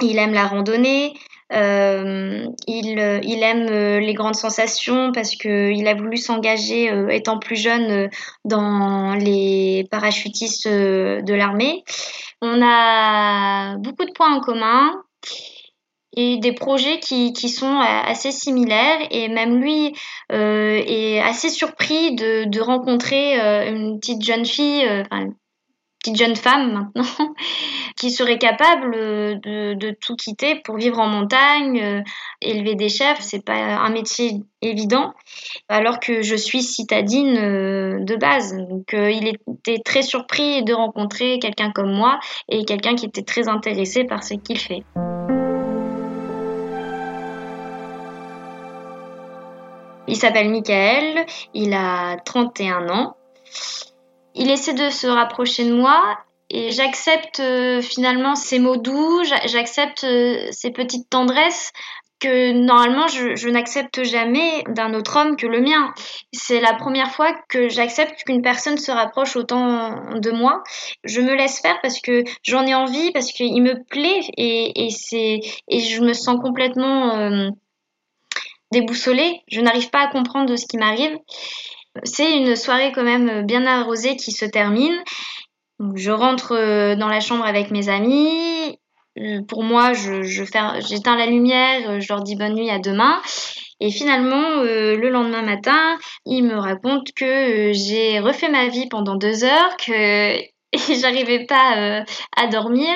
Il 0.00 0.18
aime 0.18 0.32
la 0.32 0.46
randonnée. 0.46 1.14
Euh, 1.52 2.46
il, 2.66 3.20
il, 3.24 3.42
aime 3.42 3.98
les 3.98 4.14
grandes 4.14 4.34
sensations 4.34 5.12
parce 5.12 5.36
qu'il 5.36 5.86
a 5.86 5.94
voulu 5.94 6.16
s'engager 6.16 6.90
étant 7.10 7.38
plus 7.38 7.56
jeune 7.56 8.08
dans 8.44 9.14
les 9.14 9.86
parachutistes 9.90 10.68
de 10.68 11.34
l'armée. 11.34 11.84
On 12.40 12.60
a 12.62 13.76
beaucoup 13.76 14.04
de 14.04 14.12
points 14.12 14.34
en 14.34 14.40
commun 14.40 14.92
et 16.16 16.38
des 16.38 16.52
projets 16.52 16.98
qui, 16.98 17.32
sont 17.48 17.78
assez 17.78 18.32
similaires 18.32 19.00
et 19.10 19.28
même 19.28 19.60
lui 19.60 19.94
euh, 20.30 20.82
est 20.86 21.20
assez 21.20 21.48
surpris 21.48 22.14
de, 22.14 22.60
rencontrer 22.60 23.40
euh, 23.40 23.70
une 23.70 23.98
petite 23.98 24.22
jeune 24.22 24.44
fille, 24.44 24.86
euh, 24.86 25.02
petite 26.02 26.16
jeune 26.16 26.36
femme 26.36 26.72
maintenant, 26.72 27.34
qui 27.96 28.10
serait 28.10 28.38
capable 28.38 28.94
euh, 28.94 29.34
de, 29.36 29.74
de, 29.74 29.96
tout 30.00 30.16
quitter 30.16 30.56
pour 30.64 30.76
vivre 30.76 30.98
en 30.98 31.06
montagne, 31.06 31.80
euh, 31.80 32.02
élever 32.40 32.74
des 32.74 32.88
chefs, 32.88 33.20
c'est 33.20 33.44
pas 33.44 33.54
un 33.54 33.90
métier 33.90 34.42
évident, 34.62 35.14
alors 35.68 36.00
que 36.00 36.22
je 36.22 36.34
suis 36.34 36.62
citadine 36.62 37.36
euh, 37.36 38.00
de 38.00 38.16
base. 38.16 38.56
Donc 38.56 38.92
il 38.92 39.28
était 39.28 39.80
très 39.84 40.02
surpris 40.02 40.64
de 40.64 40.72
rencontrer 40.72 41.38
quelqu'un 41.38 41.70
comme 41.70 41.92
moi 41.92 42.18
et 42.48 42.64
quelqu'un 42.64 42.94
qui 42.94 43.06
était 43.06 43.22
très 43.22 43.48
intéressé 43.48 44.04
par 44.04 44.24
ce 44.24 44.34
qu'il 44.34 44.58
fait. 44.58 44.82
Il 50.08 50.16
s'appelle 50.16 50.50
Michael, 50.50 51.24
il 51.54 51.72
a 51.72 52.16
31 52.24 52.88
ans 52.90 53.16
il 54.34 54.50
essaie 54.50 54.74
de 54.74 54.90
se 54.90 55.06
rapprocher 55.06 55.64
de 55.64 55.74
moi 55.74 56.18
et 56.50 56.70
j'accepte 56.70 57.40
euh, 57.40 57.80
finalement 57.80 58.34
ses 58.34 58.58
mots 58.58 58.76
doux, 58.76 59.22
j'accepte 59.46 60.04
euh, 60.04 60.48
ses 60.50 60.70
petites 60.70 61.08
tendresses 61.08 61.72
que 62.22 62.52
normalement 62.52 63.08
je, 63.08 63.48
n'accepte 63.48 64.04
jamais 64.04 64.62
d'un 64.68 64.94
autre 64.94 65.18
homme 65.18 65.36
que 65.36 65.46
le 65.46 65.60
mien. 65.60 65.92
C'est 66.32 66.60
la 66.60 66.72
première 66.72 67.10
fois 67.10 67.34
que 67.48 67.68
j'accepte 67.68 68.22
qu'une 68.24 68.42
personne 68.42 68.78
se 68.78 68.92
rapproche 68.92 69.34
autant 69.34 70.14
de 70.14 70.30
moi. 70.30 70.62
Je 71.02 71.20
me 71.20 71.34
laisse 71.34 71.60
faire 71.60 71.80
parce 71.82 72.00
que 72.00 72.22
j'en 72.44 72.64
ai 72.64 72.74
envie, 72.74 73.10
parce 73.10 73.32
qu'il 73.32 73.60
me 73.62 73.82
plaît 73.82 74.20
et, 74.36 74.86
et, 74.86 75.80
je 75.80 76.00
me 76.00 76.12
sens 76.12 76.38
complètement 76.40 77.18
euh, 77.18 77.48
déboussolée. 78.70 79.40
Je 79.48 79.60
n'arrive 79.60 79.90
pas 79.90 80.02
à 80.02 80.06
comprendre 80.06 80.54
ce 80.54 80.66
qui 80.66 80.76
m'arrive. 80.76 81.18
C'est 82.04 82.36
une 82.36 82.56
soirée 82.56 82.92
quand 82.92 83.02
même 83.02 83.44
bien 83.46 83.66
arrosée 83.66 84.16
qui 84.16 84.32
se 84.32 84.44
termine. 84.44 84.96
Je 85.94 86.10
rentre 86.10 86.52
euh, 86.52 86.96
dans 86.96 87.08
la 87.08 87.20
chambre 87.20 87.44
avec 87.44 87.70
mes 87.70 87.88
amis. 87.88 88.78
Euh, 89.18 89.42
pour 89.46 89.62
moi, 89.62 89.92
je, 89.92 90.22
j'éteins 90.22 91.16
la 91.16 91.26
lumière, 91.26 92.00
je 92.00 92.08
leur 92.08 92.22
dis 92.22 92.36
bonne 92.36 92.54
nuit 92.54 92.70
à 92.70 92.78
demain. 92.78 93.20
Et 93.80 93.90
finalement, 93.90 94.60
euh, 94.60 94.96
le 94.96 95.10
lendemain 95.10 95.42
matin, 95.42 95.98
ils 96.24 96.42
me 96.42 96.54
racontent 96.54 97.10
que 97.16 97.72
j'ai 97.72 98.20
refait 98.20 98.48
ma 98.48 98.68
vie 98.68 98.88
pendant 98.88 99.16
deux 99.16 99.44
heures, 99.44 99.76
que 99.76 100.38
j'arrivais 101.00 101.44
pas 101.46 102.04
à 102.36 102.46
dormir 102.46 102.94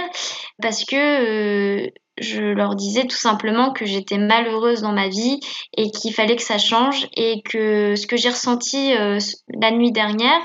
parce 0.62 0.84
que 0.84 1.90
je 2.18 2.42
leur 2.42 2.74
disais 2.74 3.06
tout 3.06 3.16
simplement 3.16 3.72
que 3.72 3.84
j'étais 3.84 4.18
malheureuse 4.18 4.82
dans 4.82 4.92
ma 4.92 5.08
vie 5.08 5.40
et 5.76 5.90
qu'il 5.90 6.14
fallait 6.14 6.36
que 6.36 6.42
ça 6.42 6.58
change 6.58 7.08
et 7.16 7.42
que 7.42 7.94
ce 7.96 8.06
que 8.06 8.16
j'ai 8.16 8.30
ressenti 8.30 8.96
euh, 8.96 9.18
la 9.48 9.70
nuit 9.70 9.92
dernière 9.92 10.40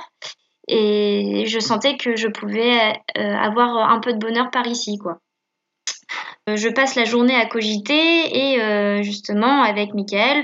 et 0.68 1.46
je 1.48 1.60
sentais 1.60 1.98
que 1.98 2.16
je 2.16 2.28
pouvais 2.28 2.94
euh, 3.18 3.36
avoir 3.36 3.90
un 3.90 4.00
peu 4.00 4.14
de 4.14 4.20
bonheur 4.20 4.52
par 4.52 4.68
ici 4.68 4.98
quoi. 4.98 5.20
Euh, 6.50 6.56
je 6.56 6.70
passe 6.70 6.96
la 6.96 7.06
journée 7.06 7.36
à 7.36 7.46
cogiter 7.46 8.56
et 8.56 9.04
justement 9.04 9.62
avec 9.62 9.94
Mickaël, 9.94 10.44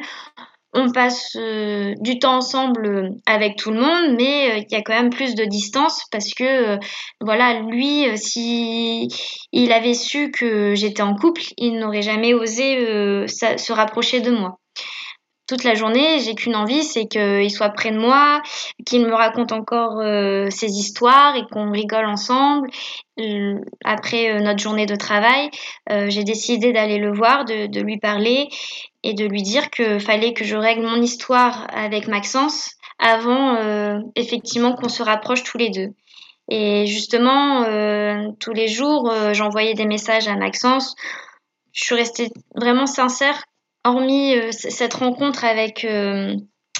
on 0.73 0.91
passe 0.91 1.36
euh, 1.36 1.93
du 1.99 2.19
temps 2.19 2.38
ensemble 2.38 3.12
avec 3.25 3.56
tout 3.58 3.71
le 3.71 3.80
monde, 3.80 4.15
mais 4.17 4.51
euh, 4.51 4.58
il 4.58 4.71
y 4.71 4.75
a 4.75 4.82
quand 4.82 4.93
même 4.93 5.10
plus 5.10 5.36
de 5.36 5.45
distance 5.45 6.03
parce 6.12 6.34
que, 6.34 6.75
euh, 6.75 6.77
voilà, 7.21 7.62
lui, 7.62 8.06
si 8.17 9.08
il 9.51 9.71
avait 9.71 9.93
su 9.93 10.32
que 10.32 10.75
j'étais 10.75 11.01
en 11.01 11.15
couple, 11.15 11.41
il 11.58 11.80
n'aurait 11.80 12.01
jamais 12.01 12.34
osé 12.34 12.77
se 13.27 13.71
rapprocher 13.71 14.21
de 14.21 14.32
moi 14.32 14.60
toute 15.47 15.63
la 15.63 15.75
journée, 15.75 16.19
j'ai 16.19 16.36
qu'une 16.36 16.57
envie, 16.57 16.83
c'est 16.83 17.07
qu'il 17.07 17.49
soit 17.49 17.69
près 17.69 17.91
de 17.91 17.97
moi, 17.97 18.41
qu'il 18.86 19.05
me 19.05 19.13
raconte 19.13 19.53
encore 19.53 19.99
euh, 19.99 20.49
ses 20.49 20.67
histoires 20.67 21.38
et 21.38 21.43
qu'on 21.49 21.71
rigole 21.71 22.05
ensemble. 22.05 22.69
Euh, 23.19 23.55
après 23.86 24.29
euh, 24.29 24.41
notre 24.41 24.60
journée 24.60 24.86
de 24.86 24.95
travail, 24.95 25.49
j'ai 25.89 26.25
décidé 26.25 26.73
d'aller 26.73 26.97
le 26.97 27.13
voir, 27.13 27.45
de, 27.45 27.67
de, 27.67 27.79
lui 27.79 27.97
parler 27.97 28.49
et 29.03 29.13
de 29.13 29.25
lui 29.25 29.41
dire 29.41 29.69
qu'il 29.69 30.01
fallait 30.01 30.33
que 30.33 30.43
je 30.43 30.57
règle 30.57 30.86
mon 30.86 31.01
histoire 31.01 31.65
avec 31.73 32.07
Maxence 32.07 32.71
avant 32.99 33.57
effectivement 34.15 34.73
qu'on 34.75 34.89
se 34.89 35.03
rapproche 35.03 35.43
tous 35.43 35.57
les 35.57 35.69
deux. 35.69 35.89
Et 36.49 36.88
justement, 36.88 37.63
tous 38.39 38.53
les 38.53 38.67
jours, 38.67 39.13
j'envoyais 39.33 39.75
des 39.75 39.86
messages 39.86 40.27
à 40.27 40.36
Maxence. 40.36 40.95
Je 41.71 41.86
suis 41.86 41.95
restée 41.95 42.31
vraiment 42.55 42.88
sincère 42.88 43.43
hormis 43.88 44.36
euh, 44.36 44.50
cette 44.52 44.93
rencontre 44.93 45.45
avec 45.45 45.86
euh, 45.86 46.36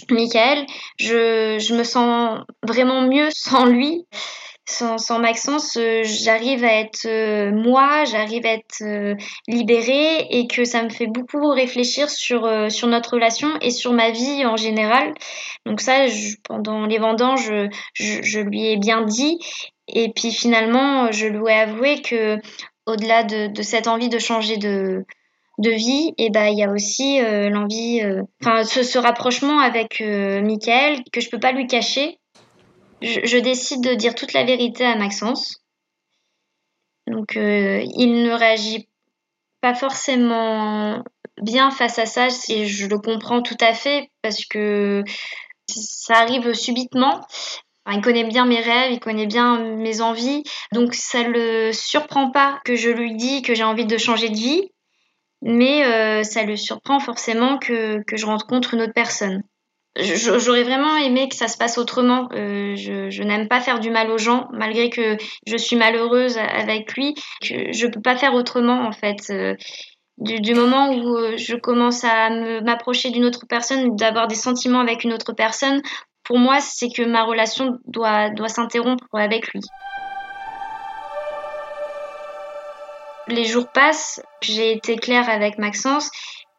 Michael, 0.10 0.66
je, 1.00 1.58
je, 1.60 1.76
me 1.76 1.84
sens 1.84 2.40
vraiment 2.64 3.02
mieux 3.02 3.30
sans 3.32 3.66
lui. 3.66 4.06
Sans, 4.70 4.98
sans 4.98 5.20
Maxence, 5.20 5.78
euh, 5.78 6.02
j'arrive 6.04 6.66
à 6.66 6.82
être 6.82 7.08
moi, 7.52 8.04
j'arrive 8.04 8.46
à 8.46 8.50
être 8.50 9.16
libérée 9.48 10.28
et 10.30 10.46
que 10.48 10.66
ça 10.66 10.84
me 10.84 10.90
fait 10.90 11.08
beaucoup 11.08 11.48
réfléchir 11.48 12.10
sur, 12.10 12.70
sur 12.70 12.90
notre 12.90 13.14
relation 13.14 13.48
et 13.62 13.72
sur 13.72 13.94
ma 13.94 14.12
vie 14.12 14.46
en 14.46 14.58
général. 14.58 15.14
Donc 15.66 15.80
ça, 15.80 16.08
pendant 16.44 16.86
les 16.86 16.98
vendanges, 16.98 17.50
je, 17.94 18.22
je, 18.22 18.40
lui 18.42 18.68
ai 18.68 18.76
bien 18.76 19.04
dit. 19.04 19.40
Et 19.88 20.12
puis 20.12 20.34
finalement, 20.34 21.14
je 21.14 21.28
lui 21.28 21.50
ai 21.50 21.54
avoué 21.54 22.02
que 22.02 22.38
au-delà 22.86 23.24
de, 23.24 23.48
de, 23.48 23.62
cette 23.62 23.88
envie 23.88 24.10
de 24.10 24.20
changer 24.20 24.58
de, 24.58 25.06
de 25.58 25.72
vie, 25.72 26.14
et 26.18 26.30
ben 26.30 26.48
il 26.48 26.58
y 26.58 26.64
a 26.64 26.72
aussi 26.72 27.20
euh, 27.22 27.50
l'envie, 27.50 28.02
euh, 28.02 28.22
enfin 28.42 28.64
ce, 28.64 28.98
rapprochement 28.98 29.60
avec 29.60 30.02
euh, 30.02 30.42
Michael 30.42 31.04
que 31.12 31.20
je 31.20 31.30
peux 31.30 31.40
pas 31.40 31.52
lui 31.52 31.68
cacher. 31.68 32.20
Je, 33.02 33.38
décide 33.38 33.84
de 33.84 33.94
dire 33.94 34.16
toute 34.16 34.34
la 34.34 34.44
vérité 34.44 34.84
à 34.84 34.96
Maxence. 34.96 35.64
Donc 37.06 37.36
il 37.36 38.24
ne 38.24 38.32
réagit 38.32 38.90
pas 39.62 39.76
forcément 39.76 41.04
bien 41.40 41.70
face 41.70 42.00
à 42.00 42.08
ça 42.08 42.28
et 42.50 42.66
je 42.66 42.88
le 42.88 42.98
comprends 42.98 43.44
tout 43.44 43.58
à 43.62 43.74
fait 43.74 44.10
parce 44.24 44.46
que 44.46 45.04
ça 45.70 46.16
arrive 46.16 46.54
subitement. 46.54 47.22
il 47.92 48.02
connaît 48.02 48.24
bien 48.24 48.46
mes 48.46 48.60
rêves, 48.60 48.92
il 48.92 49.00
connaît 49.00 49.28
bien 49.28 49.60
mes 49.60 50.02
envies, 50.02 50.44
donc 50.74 50.96
ça 50.96 51.22
le 51.22 51.72
surprend 51.72 52.32
pas 52.32 52.60
que 52.66 52.76
je 52.76 52.90
lui 52.90 53.16
dis 53.16 53.44
que 53.44 53.54
j'ai 53.54 53.64
envie 53.64 53.86
de 53.86 53.98
changer 54.00 54.30
de 54.30 54.38
vie 54.38 54.72
mais 55.42 55.86
euh, 55.86 56.24
ça 56.24 56.44
le 56.44 56.56
surprend 56.56 57.00
forcément 57.00 57.58
que, 57.58 58.04
que 58.04 58.18
je 58.18 58.26
rencontre 58.26 58.74
une 58.74 58.82
autre 58.82 58.94
personne. 58.94 59.44
J'aurais 60.00 60.64
vraiment 60.64 60.96
aimé 60.98 61.28
que 61.28 61.36
ça 61.36 61.48
se 61.48 61.58
passe 61.58 61.80
autrement. 61.80 62.30
Euh, 62.34 62.76
je, 62.76 63.24
n'aime 63.24 63.48
pas 63.48 63.62
faire 63.62 63.80
du 63.80 63.90
mal 63.90 64.12
aux 64.12 64.20
gens, 64.20 64.48
malgré 64.54 64.92
que 64.92 65.18
je 65.48 65.58
suis 65.58 65.76
malheureuse 65.76 66.38
avec 66.38 66.94
lui. 66.94 67.16
Je 67.42 67.88
peux 67.88 68.02
pas 68.02 68.16
faire 68.16 68.36
autrement 68.36 68.86
en 68.88 68.92
fait. 68.92 69.30
Euh, 69.32 69.56
du, 70.20 70.40
du, 70.42 70.56
moment 70.56 70.94
où 70.94 71.38
je 71.38 71.56
commence 71.56 72.04
à 72.04 72.30
m'approcher 72.62 73.12
d'une 73.12 73.26
autre 73.26 73.46
personne, 73.48 73.96
d'avoir 73.96 74.28
des 74.28 74.36
sentiments 74.36 74.80
avec 74.80 75.04
une 75.04 75.14
autre 75.14 75.34
personne, 75.34 75.82
pour 76.24 76.38
moi, 76.38 76.60
c'est 76.60 76.90
que 76.90 77.04
ma 77.04 77.24
relation 77.24 77.78
doit, 77.86 78.30
doit 78.32 78.50
s'interrompre 78.50 79.06
avec 79.14 79.54
lui. 79.54 79.62
Les 83.28 83.46
jours 83.46 83.68
passent, 83.72 84.22
j'ai 84.42 84.72
été 84.72 84.96
claire 84.96 85.30
avec 85.30 85.58
Maxence 85.58 86.10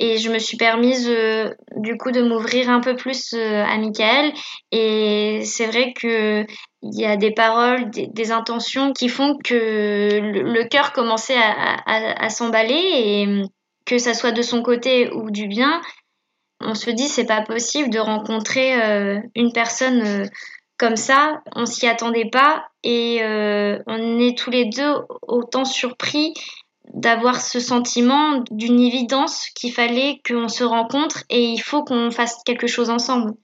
et 0.01 0.19
je 0.19 0.31
me 0.31 0.39
suis 0.39 0.57
permise 0.57 1.09
euh, 1.09 1.53
du 1.77 1.97
coup 1.97 2.13
de 2.13 2.23
m'ouvrir 2.23 2.71
un 2.71 2.81
peu 2.81 2.95
plus 2.95 3.35
euh, 3.35 3.65
à 3.65 3.77
Michael. 3.79 4.33
Et 4.71 5.43
c'est 5.45 5.67
vrai 5.67 5.93
que 5.93 6.45
il 6.83 7.01
y 7.01 7.05
a 7.05 7.17
des 7.17 7.33
paroles, 7.33 7.91
des, 7.91 8.31
intentions 8.31 8.93
qui 8.93 9.09
font 9.09 9.37
que 9.43 10.21
le, 10.21 10.69
cœur 10.69 10.93
commençait 10.93 11.37
à, 11.37 12.31
s'emballer 12.31 12.75
et 12.77 13.43
que 13.85 13.99
ça 13.99 14.15
soit 14.15 14.31
de 14.31 14.43
son 14.43 14.63
côté 14.63 15.11
ou 15.13 15.33
du 15.33 15.49
bien, 15.49 15.81
on 16.61 16.75
se 16.75 16.91
dit 16.91 17.09
c'est 17.09 17.27
pas 17.27 17.43
possible 17.43 17.91
de 17.91 17.99
rencontrer 17.99 18.81
euh, 18.81 19.19
une 19.35 19.53
personne 19.53 20.31
comme 20.79 20.97
ça, 20.97 21.43
on 21.55 21.67
s'y 21.67 21.87
attendait 21.87 22.31
pas 22.31 22.69
et 22.85 23.21
on 23.87 24.19
est 24.19 24.39
tous 24.39 24.51
les 24.51 24.67
deux 24.67 24.95
autant 25.23 25.65
surpris 25.65 26.35
d'avoir 26.95 27.41
ce 27.41 27.61
sentiment 27.61 28.43
d'une 28.51 28.81
évidence 28.81 29.49
qu'il 29.55 29.73
fallait 29.73 30.21
qu'on 30.27 30.49
se 30.49 30.65
rencontre 30.65 31.25
et 31.29 31.45
il 31.45 31.59
faut 31.59 31.85
qu'on 31.85 32.11
fasse 32.11 32.43
quelque 32.45 32.67
chose 32.67 32.91
ensemble 32.91 33.35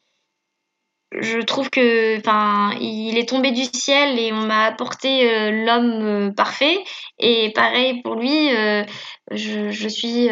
je 1.20 1.38
trouve 1.40 1.70
que 1.70 2.18
enfin 2.18 2.72
il 2.80 3.16
est 3.18 3.28
tombé 3.28 3.52
du 3.52 3.64
ciel 3.64 4.18
et 4.18 4.32
on 4.32 4.46
m'a 4.46 4.64
apporté 4.64 5.30
euh, 5.30 5.64
l'homme 5.64 6.02
euh, 6.02 6.30
parfait. 6.30 6.78
Et 7.18 7.52
pareil 7.54 8.02
pour 8.02 8.16
lui 8.16 8.54
euh, 8.54 8.84
je, 9.30 9.88
suis 9.88 10.28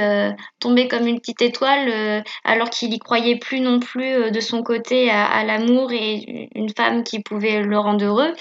tombée 0.58 0.88
comme 0.88 1.06
une 1.06 1.18
petite 1.20 1.42
étoile 1.42 2.24
alors 2.44 2.68
qu'il 2.68 2.92
y 2.92 2.98
croyait 2.98 3.38
plus 3.38 3.60
non 3.60 3.78
plus 3.80 4.30
de 4.30 4.40
son 4.40 4.62
côté 4.62 5.10
à, 5.10 5.24
à 5.24 5.44
l'amour 5.44 5.92
et 5.92 6.48
une 6.54 6.68
femme 6.68 7.02
qui 7.04 7.20
pouvait 7.22 7.62
le 7.62 7.78
rendre 7.78 8.04
heureux. 8.04 8.32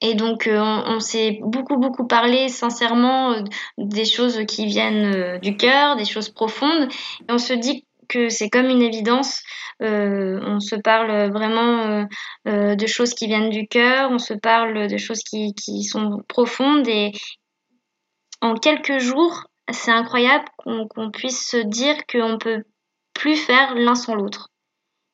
Et 0.00 0.14
donc 0.14 0.48
on, 0.50 0.82
on 0.86 1.00
s'est 1.00 1.38
beaucoup 1.42 1.76
beaucoup 1.76 2.06
parlé 2.06 2.48
sincèrement 2.48 3.36
des 3.78 4.04
choses 4.04 4.44
qui 4.46 4.66
viennent 4.66 5.38
du 5.40 5.56
cœur 5.56 5.96
des 5.96 6.04
choses 6.04 6.30
profondes. 6.30 6.88
Et 7.28 7.32
on 7.32 7.38
se 7.38 7.52
dit 7.52 7.84
que 8.10 8.28
c'est 8.28 8.50
comme 8.50 8.66
une 8.66 8.82
évidence. 8.82 9.42
Euh, 9.82 10.40
on 10.44 10.60
se 10.60 10.76
parle 10.76 11.30
vraiment 11.30 11.86
euh, 11.86 12.04
euh, 12.48 12.74
de 12.74 12.86
choses 12.86 13.14
qui 13.14 13.26
viennent 13.26 13.48
du 13.48 13.66
cœur, 13.66 14.10
on 14.10 14.18
se 14.18 14.34
parle 14.34 14.88
de 14.88 14.96
choses 14.98 15.20
qui, 15.22 15.54
sont 15.84 16.22
profondes 16.28 16.86
et 16.86 17.12
en 18.42 18.54
quelques 18.54 18.98
jours, 18.98 19.46
c'est 19.70 19.92
incroyable 19.92 20.44
qu'on 20.64 21.10
puisse 21.10 21.46
se 21.46 21.56
dire 21.56 21.96
qu'on 22.10 22.36
peut 22.38 22.64
plus 23.14 23.36
faire 23.36 23.74
l'un 23.74 23.94
sans 23.94 24.14
l'autre. 24.14 24.48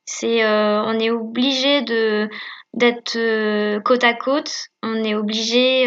C'est, 0.05 0.47
on 0.47 0.99
est 0.99 1.11
obligé 1.11 1.83
de 1.83 2.29
d'être 2.75 3.19
côte 3.83 4.05
à 4.05 4.15
côte, 4.15 4.53
on 4.83 5.03
est 5.03 5.15
obligé 5.15 5.87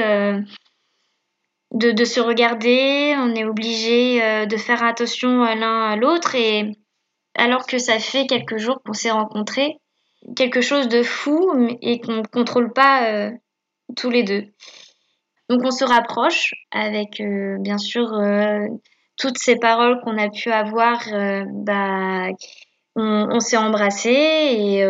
de, 1.71 1.91
de, 1.91 2.03
se 2.03 2.19
regarder, 2.19 3.15
on 3.17 3.33
est 3.35 3.45
obligé 3.45 4.45
de 4.45 4.57
faire 4.57 4.83
attention 4.83 5.43
l'un 5.43 5.91
à 5.91 5.95
l'autre 5.95 6.35
et 6.35 6.73
alors 7.39 7.65
que 7.65 7.77
ça 7.77 7.99
fait 7.99 8.27
quelques 8.27 8.57
jours 8.57 8.81
qu'on 8.85 8.93
s'est 8.93 9.11
rencontrés. 9.11 9.77
Quelque 10.35 10.61
chose 10.61 10.89
de 10.89 11.01
fou 11.01 11.53
et 11.81 12.01
qu'on 12.01 12.17
ne 12.17 12.27
contrôle 12.27 12.73
pas 12.73 13.09
euh, 13.09 13.31
tous 13.95 14.09
les 14.09 14.23
deux. 14.23 14.45
Donc 15.49 15.61
on 15.63 15.71
se 15.71 15.85
rapproche 15.85 16.53
avec 16.71 17.21
euh, 17.21 17.57
bien 17.59 17.77
sûr 17.77 18.13
euh, 18.13 18.67
toutes 19.17 19.37
ces 19.37 19.55
paroles 19.55 20.01
qu'on 20.03 20.17
a 20.17 20.29
pu 20.29 20.51
avoir. 20.51 20.99
bah, 21.47 22.27
on, 22.95 23.39
s'est 23.39 23.57
embrassés 23.57 24.09
et 24.11 24.83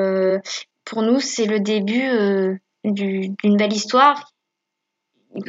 pour 0.83 1.03
nous 1.03 1.19
c'est 1.19 1.45
le 1.45 1.59
début 1.59 2.59
d'une 2.83 3.57
belle 3.57 3.73
histoire. 3.73 4.31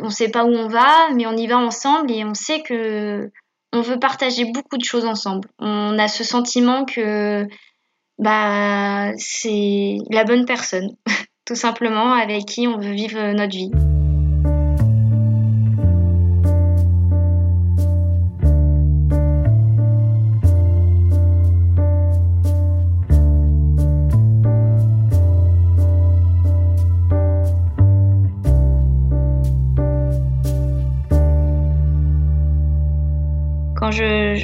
On 0.02 0.06
ne 0.06 0.10
sait 0.10 0.30
pas 0.30 0.44
où 0.44 0.50
on 0.50 0.68
va, 0.68 1.08
mais 1.14 1.26
on 1.26 1.36
y 1.36 1.46
va 1.46 1.56
ensemble 1.56 2.12
et 2.12 2.22
on 2.24 2.34
sait 2.34 2.62
que 2.62 3.30
on 3.72 3.80
veut 3.80 3.98
partager 3.98 4.44
beaucoup 4.44 4.78
de 4.78 4.84
choses 4.84 5.04
ensemble. 5.04 5.48
On 5.58 5.98
a 5.98 6.08
ce 6.08 6.24
sentiment 6.24 6.84
que 6.84 7.46
bah 8.18 9.12
c'est 9.16 9.96
la 10.10 10.24
bonne 10.24 10.44
personne, 10.44 10.96
tout 11.44 11.54
simplement, 11.54 12.12
avec 12.12 12.46
qui 12.46 12.66
on 12.66 12.78
veut 12.78 12.92
vivre 12.92 13.32
notre 13.32 13.56
vie. 13.56 13.70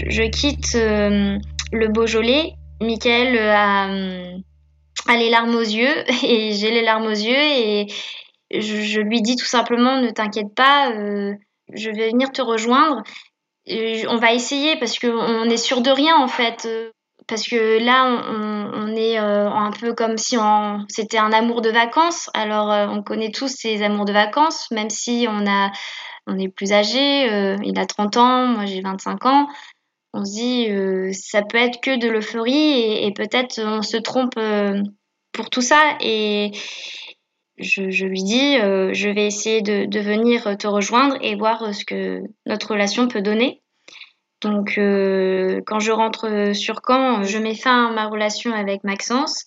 Je, 0.08 0.22
quitte 0.22 0.74
euh, 0.74 1.38
le 1.72 1.88
Beaujolais, 1.88 2.54
Michael 2.80 3.38
a, 3.38 3.88
a, 5.08 5.16
les 5.16 5.30
larmes 5.30 5.54
aux 5.54 5.60
yeux 5.60 6.04
et 6.24 6.52
j'ai 6.52 6.70
les 6.70 6.82
larmes 6.82 7.06
aux 7.06 7.10
yeux 7.10 7.34
et 7.34 7.86
je, 8.50 9.00
lui 9.00 9.22
dis 9.22 9.36
tout 9.36 9.46
simplement 9.46 10.00
ne 10.00 10.10
t'inquiète 10.10 10.54
pas, 10.54 10.90
euh, 10.92 11.34
je 11.72 11.90
vais 11.90 12.10
venir 12.10 12.30
te 12.30 12.42
rejoindre. 12.42 13.02
on 13.68 14.16
va 14.16 14.32
essayer 14.32 14.76
parce 14.76 14.98
qu'on 14.98 15.44
est 15.44 15.56
sûr 15.56 15.80
de 15.80 15.90
rien 15.90 16.16
en 16.16 16.28
fait. 16.28 16.68
Parce 17.28 17.48
que 17.48 17.84
là, 17.84 18.04
on, 18.04 18.94
est 18.94 19.18
euh, 19.18 19.50
un 19.50 19.72
peu 19.72 19.94
comme 19.94 20.16
si 20.16 20.36
c'était 20.88 21.18
un 21.18 21.32
amour 21.32 21.60
de 21.60 21.70
vacances. 21.70 22.30
Alors, 22.34 22.68
on 22.88 23.02
connaît 23.02 23.32
tous 23.32 23.48
ces 23.48 23.82
amours 23.82 24.04
de 24.04 24.12
vacances, 24.12 24.70
même 24.70 24.90
si 24.90 25.26
on 25.28 25.44
on 26.28 26.38
est 26.38 26.48
plus 26.48 26.72
âgé, 26.72 27.26
il 27.64 27.78
a 27.80 27.86
30 27.86 28.16
ans, 28.16 28.46
moi 28.46 28.64
j'ai 28.66 28.80
25 28.80 29.26
ans 29.26 29.48
on 30.12 30.24
se 30.24 30.32
dit 30.32 30.70
euh, 30.70 31.10
ça 31.12 31.42
peut 31.42 31.58
être 31.58 31.80
que 31.80 31.98
de 31.98 32.08
l'euphorie 32.08 33.04
et, 33.04 33.12
peut-être 33.12 33.60
on 33.62 33.82
se 33.82 33.96
trompe 33.96 34.36
euh, 34.38 34.82
pour 35.32 35.50
tout 35.50 35.60
ça. 35.60 35.96
Et 36.00 36.52
je, 37.58 38.04
lui 38.04 38.22
dis 38.22 38.58
euh, 38.58 38.92
je 38.92 39.08
vais 39.08 39.26
essayer 39.26 39.62
de, 39.62 40.00
venir 40.00 40.56
te 40.56 40.66
rejoindre 40.66 41.16
et 41.20 41.34
voir 41.34 41.74
ce 41.74 41.84
que 41.84 42.22
notre 42.46 42.72
relation 42.72 43.08
peut 43.08 43.22
donner. 43.22 43.62
Donc 44.42 44.74
quand 45.66 45.80
je 45.80 45.92
rentre 45.92 46.52
sur 46.54 46.80
Caen, 46.86 47.22
je 47.24 47.38
mets 47.38 47.54
fin 47.54 47.88
à 47.88 47.92
ma 47.92 48.06
relation 48.06 48.52
avec 48.52 48.84
Maxence. 48.84 49.44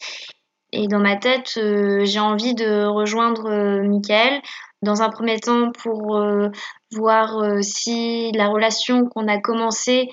Et 0.71 0.87
dans 0.87 0.99
ma 0.99 1.15
tête 1.15 1.59
j'ai 2.03 2.19
envie 2.19 2.53
de 2.53 2.85
rejoindre 2.85 3.81
Michael. 3.81 4.41
Dans 4.81 5.01
un 5.01 5.09
premier 5.09 5.39
temps 5.39 5.71
pour 5.71 6.19
voir 6.91 7.61
si 7.61 8.31
la 8.31 8.47
relation 8.47 9.05
qu'on 9.05 9.27
a 9.27 9.39
commencée 9.39 10.09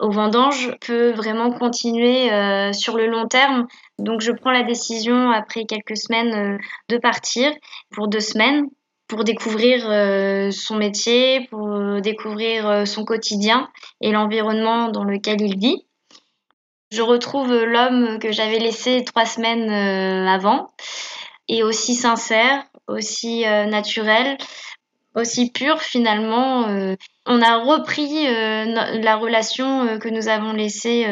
au 0.00 0.10
vendange 0.10 0.74
peut 0.80 1.10
vraiment 1.12 1.50
continuer 1.52 2.32
euh, 2.32 2.72
sur 2.72 2.96
le 2.96 3.06
long 3.06 3.28
terme. 3.28 3.66
Donc 3.98 4.20
je 4.20 4.32
prends 4.32 4.50
la 4.50 4.62
décision 4.62 5.30
après 5.30 5.64
quelques 5.64 5.96
semaines 5.96 6.34
euh, 6.34 6.58
de 6.88 6.98
partir 6.98 7.52
pour 7.92 8.08
deux 8.08 8.20
semaines 8.20 8.66
pour 9.08 9.24
découvrir 9.24 9.90
euh, 9.90 10.50
son 10.52 10.76
métier, 10.76 11.46
pour 11.50 12.00
découvrir 12.00 12.86
son 12.86 13.04
quotidien 13.04 13.68
et 14.00 14.12
l'environnement 14.12 14.88
dans 14.88 15.02
lequel 15.02 15.40
il 15.40 15.58
vit. 15.58 15.84
Je 16.92 17.02
retrouve 17.02 17.52
l'homme 17.52 18.20
que 18.20 18.30
j'avais 18.30 18.58
laissé 18.58 19.04
trois 19.04 19.24
semaines 19.24 19.68
avant 20.28 20.70
et 21.48 21.64
aussi 21.64 21.94
sincère, 21.94 22.62
aussi 22.86 23.40
naturel, 23.42 24.38
aussi 25.14 25.50
pur 25.50 25.80
finalement. 25.80 26.68
Euh, 26.68 26.96
on 27.26 27.42
a 27.42 27.58
repris 27.58 28.26
euh, 28.26 28.64
la 28.64 29.16
relation 29.16 29.86
euh, 29.86 29.98
que 29.98 30.08
nous 30.08 30.28
avons 30.28 30.52
laissée 30.52 31.06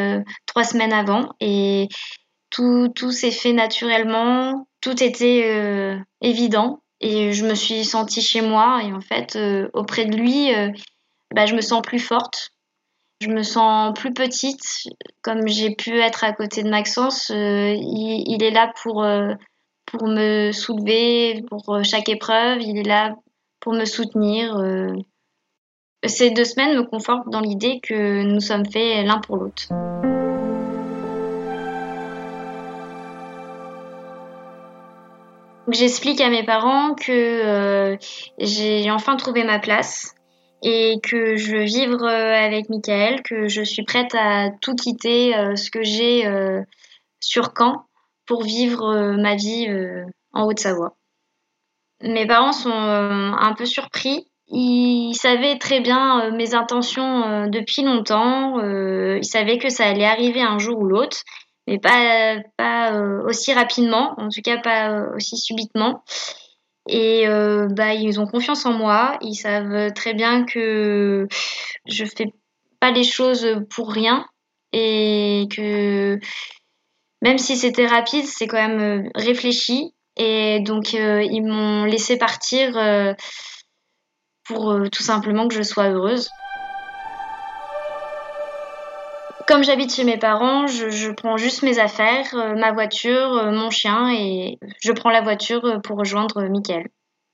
trois 0.46 0.64
semaines 0.64 0.92
avant 0.92 1.30
et 1.40 1.88
tout, 2.50 2.88
tout 2.94 3.12
s'est 3.12 3.30
fait 3.30 3.52
naturellement, 3.52 4.68
tout 4.80 5.02
était 5.02 5.98
évident 6.20 6.82
et 7.00 7.32
je 7.32 7.44
me 7.44 7.54
suis 7.54 7.84
sentie 7.84 8.22
chez 8.22 8.40
moi 8.40 8.80
et 8.82 8.92
en 8.92 9.00
fait 9.00 9.38
auprès 9.74 10.06
de 10.06 10.16
lui, 10.16 10.50
bah, 11.34 11.46
je 11.46 11.54
me 11.54 11.60
sens 11.60 11.82
plus 11.82 12.00
forte. 12.00 12.50
Je 13.20 13.28
me 13.28 13.42
sens 13.42 13.92
plus 13.98 14.12
petite, 14.14 14.86
comme 15.22 15.48
j'ai 15.48 15.74
pu 15.74 15.98
être 15.98 16.22
à 16.22 16.32
côté 16.32 16.62
de 16.62 16.70
Maxence. 16.70 17.30
il, 17.30 18.24
il, 18.28 18.44
est 18.44 18.52
là 18.52 18.72
pour, 18.80 19.04
pour 19.86 20.06
me 20.06 20.52
soulever 20.52 21.42
pour 21.48 21.80
chaque 21.82 22.08
épreuve. 22.08 22.62
Il 22.62 22.78
est 22.78 22.84
là 22.84 23.16
pour 23.60 23.72
me 23.72 23.84
soutenir. 23.84 24.56
Euh. 24.56 24.94
Ces 26.04 26.30
deux 26.30 26.44
semaines 26.44 26.76
me 26.76 26.84
confortent 26.84 27.28
dans 27.28 27.40
l'idée 27.40 27.80
que 27.82 28.22
nous 28.22 28.40
sommes 28.40 28.64
faits 28.64 29.04
l'un 29.04 29.18
pour 29.18 29.36
l'autre. 29.36 29.68
J'explique 35.70 36.20
à 36.20 36.30
mes 36.30 36.44
parents 36.44 36.94
que 36.94 37.12
euh, 37.12 37.96
j'ai 38.38 38.90
enfin 38.90 39.16
trouvé 39.16 39.44
ma 39.44 39.58
place 39.58 40.14
et 40.62 40.98
que 41.02 41.36
je 41.36 41.56
veux 41.56 41.64
vivre 41.64 42.04
euh, 42.04 42.32
avec 42.32 42.70
Michael, 42.70 43.22
que 43.22 43.48
je 43.48 43.62
suis 43.62 43.82
prête 43.82 44.14
à 44.14 44.50
tout 44.60 44.76
quitter 44.76 45.32
ce 45.56 45.70
que 45.70 45.82
j'ai 45.82 46.24
sur 47.20 47.52
Caen 47.58 47.84
pour 48.24 48.44
vivre 48.44 49.16
ma 49.16 49.34
vie 49.34 49.66
en 50.32 50.46
Haute-Savoie. 50.46 50.94
Mes 52.02 52.26
parents 52.26 52.52
sont 52.52 52.70
euh, 52.70 53.32
un 53.32 53.54
peu 53.54 53.66
surpris. 53.66 54.26
Ils 54.48 55.14
savaient 55.14 55.58
très 55.58 55.80
bien 55.80 56.20
euh, 56.20 56.30
mes 56.30 56.54
intentions 56.54 57.24
euh, 57.24 57.46
depuis 57.48 57.82
longtemps. 57.82 58.60
ils 58.60 59.24
savaient 59.24 59.58
que 59.58 59.68
ça 59.68 59.86
allait 59.86 60.04
arriver 60.04 60.42
un 60.42 60.58
jour 60.58 60.78
ou 60.78 60.86
l'autre, 60.86 61.18
mais 61.66 61.78
pas, 61.78 62.36
pas 62.56 62.92
aussi 63.26 63.52
rapidement, 63.52 64.14
en 64.16 64.28
tout 64.28 64.40
cas 64.42 64.58
pas 64.58 65.06
aussi 65.16 65.36
subitement. 65.36 66.02
Et 66.88 67.26
bah, 67.70 67.92
ils 67.92 68.18
ont 68.18 68.26
confiance 68.26 68.64
en 68.64 68.72
moi. 68.72 69.18
Ils 69.20 69.34
savent 69.34 69.92
très 69.92 70.14
bien 70.14 70.44
que 70.44 71.26
je 71.86 72.04
fais 72.04 72.32
pas 72.80 72.90
les 72.90 73.04
choses 73.04 73.46
pour 73.68 73.92
rien 73.92 74.24
et 74.72 75.46
que 75.54 76.18
même 77.20 77.38
si 77.38 77.56
c'était 77.56 77.86
rapide, 77.86 78.24
c'est 78.24 78.46
quand 78.46 78.66
même 78.66 79.10
réfléchi 79.14 79.92
Et 80.18 80.60
donc, 80.60 80.92
ils 80.92 81.42
m'ont 81.42 81.84
laissé 81.84 82.18
partir 82.18 82.76
pour 84.44 84.74
tout 84.90 85.02
simplement 85.02 85.48
que 85.48 85.54
je 85.54 85.62
sois 85.62 85.88
heureuse. 85.88 86.28
Comme 89.48 89.64
j'habite 89.64 89.94
chez 89.94 90.04
mes 90.04 90.18
parents, 90.18 90.66
je, 90.66 91.10
prends 91.10 91.38
juste 91.38 91.62
mes 91.62 91.78
affaires, 91.78 92.34
euh, 92.34 92.54
ma 92.54 92.70
voiture, 92.72 93.32
euh, 93.32 93.50
mon 93.50 93.70
chien 93.70 94.12
et 94.12 94.58
je 94.82 94.92
prends 94.92 95.08
la 95.08 95.22
voiture 95.22 95.64
euh, 95.64 95.78
pour 95.78 95.96
rejoindre 95.96 96.42
Mickaël. 96.42 96.86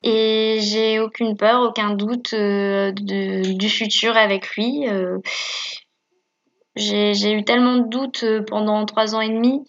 Et 0.05 0.59
j'ai 0.61 1.01
aucune 1.01 1.37
peur, 1.37 1.63
aucun 1.63 1.91
doute 1.95 2.33
du 2.35 3.69
futur 3.69 4.17
avec 4.17 4.49
lui. 4.55 4.87
j'ai 6.77 7.33
eu 7.33 7.43
tellement 7.43 7.79
de 7.79 7.89
doutes 7.89 8.25
pendant 8.47 8.85
trois 8.85 9.17
ans 9.17 9.21
et 9.21 9.31
demi 9.31 9.65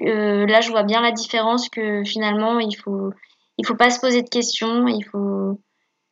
que 0.00 0.44
là 0.46 0.60
je 0.60 0.70
vois 0.70 0.82
bien 0.82 1.00
la 1.00 1.12
différence 1.12 1.68
que 1.68 2.02
finalement 2.04 2.58
il 2.60 2.74
faut 2.76 3.10
faut 3.64 3.76
pas 3.76 3.90
se 3.90 4.00
poser 4.00 4.22
de 4.22 4.28
questions. 4.28 4.86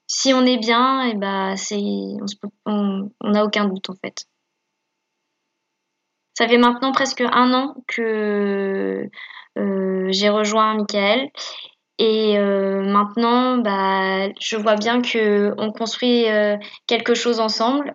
Si 0.07 0.35
on 0.35 0.45
est 0.45 0.59
bien, 0.59 1.03
et 1.07 1.14
bah 1.14 1.57
c'est 1.57 1.81
on 2.66 3.11
n'a 3.23 3.45
aucun 3.45 3.66
doute 3.66 3.90
en 3.90 3.95
fait. 3.95 4.27
Ça 6.35 6.49
fait 6.49 6.59
maintenant 6.59 6.92
presque 6.92 7.21
un 7.21 7.53
an 7.53 7.77
que 7.87 9.09
euh, 9.59 10.09
j'ai 10.11 10.29
rejoint 10.29 10.75
Michael. 10.75 11.31
Et 11.99 12.38
euh, 12.38 12.83
maintenant, 12.83 13.59
bah, 13.59 14.29
je 14.40 14.57
vois 14.57 14.77
bien 14.77 15.03
que 15.03 15.55
on 15.59 15.73
construit 15.73 16.29
euh, 16.29 16.57
quelque 16.87 17.14
chose 17.14 17.38
ensemble. 17.38 17.95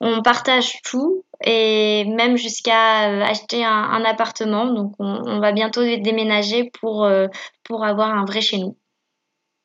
On, 0.00 0.22
partage 0.22 0.80
tout 0.82 1.24
et 1.44 2.04
même 2.04 2.36
jusqu'à 2.36 3.24
acheter 3.26 3.64
un, 3.64 4.04
appartement. 4.04 4.66
Donc, 4.66 4.94
on, 4.98 5.40
va 5.40 5.52
bientôt 5.52 5.82
déménager 5.82 6.70
pour, 6.80 7.08
pour 7.64 7.84
avoir 7.84 8.10
un 8.10 8.24
vrai 8.24 8.40
chez 8.40 8.58
nous. 8.58 8.76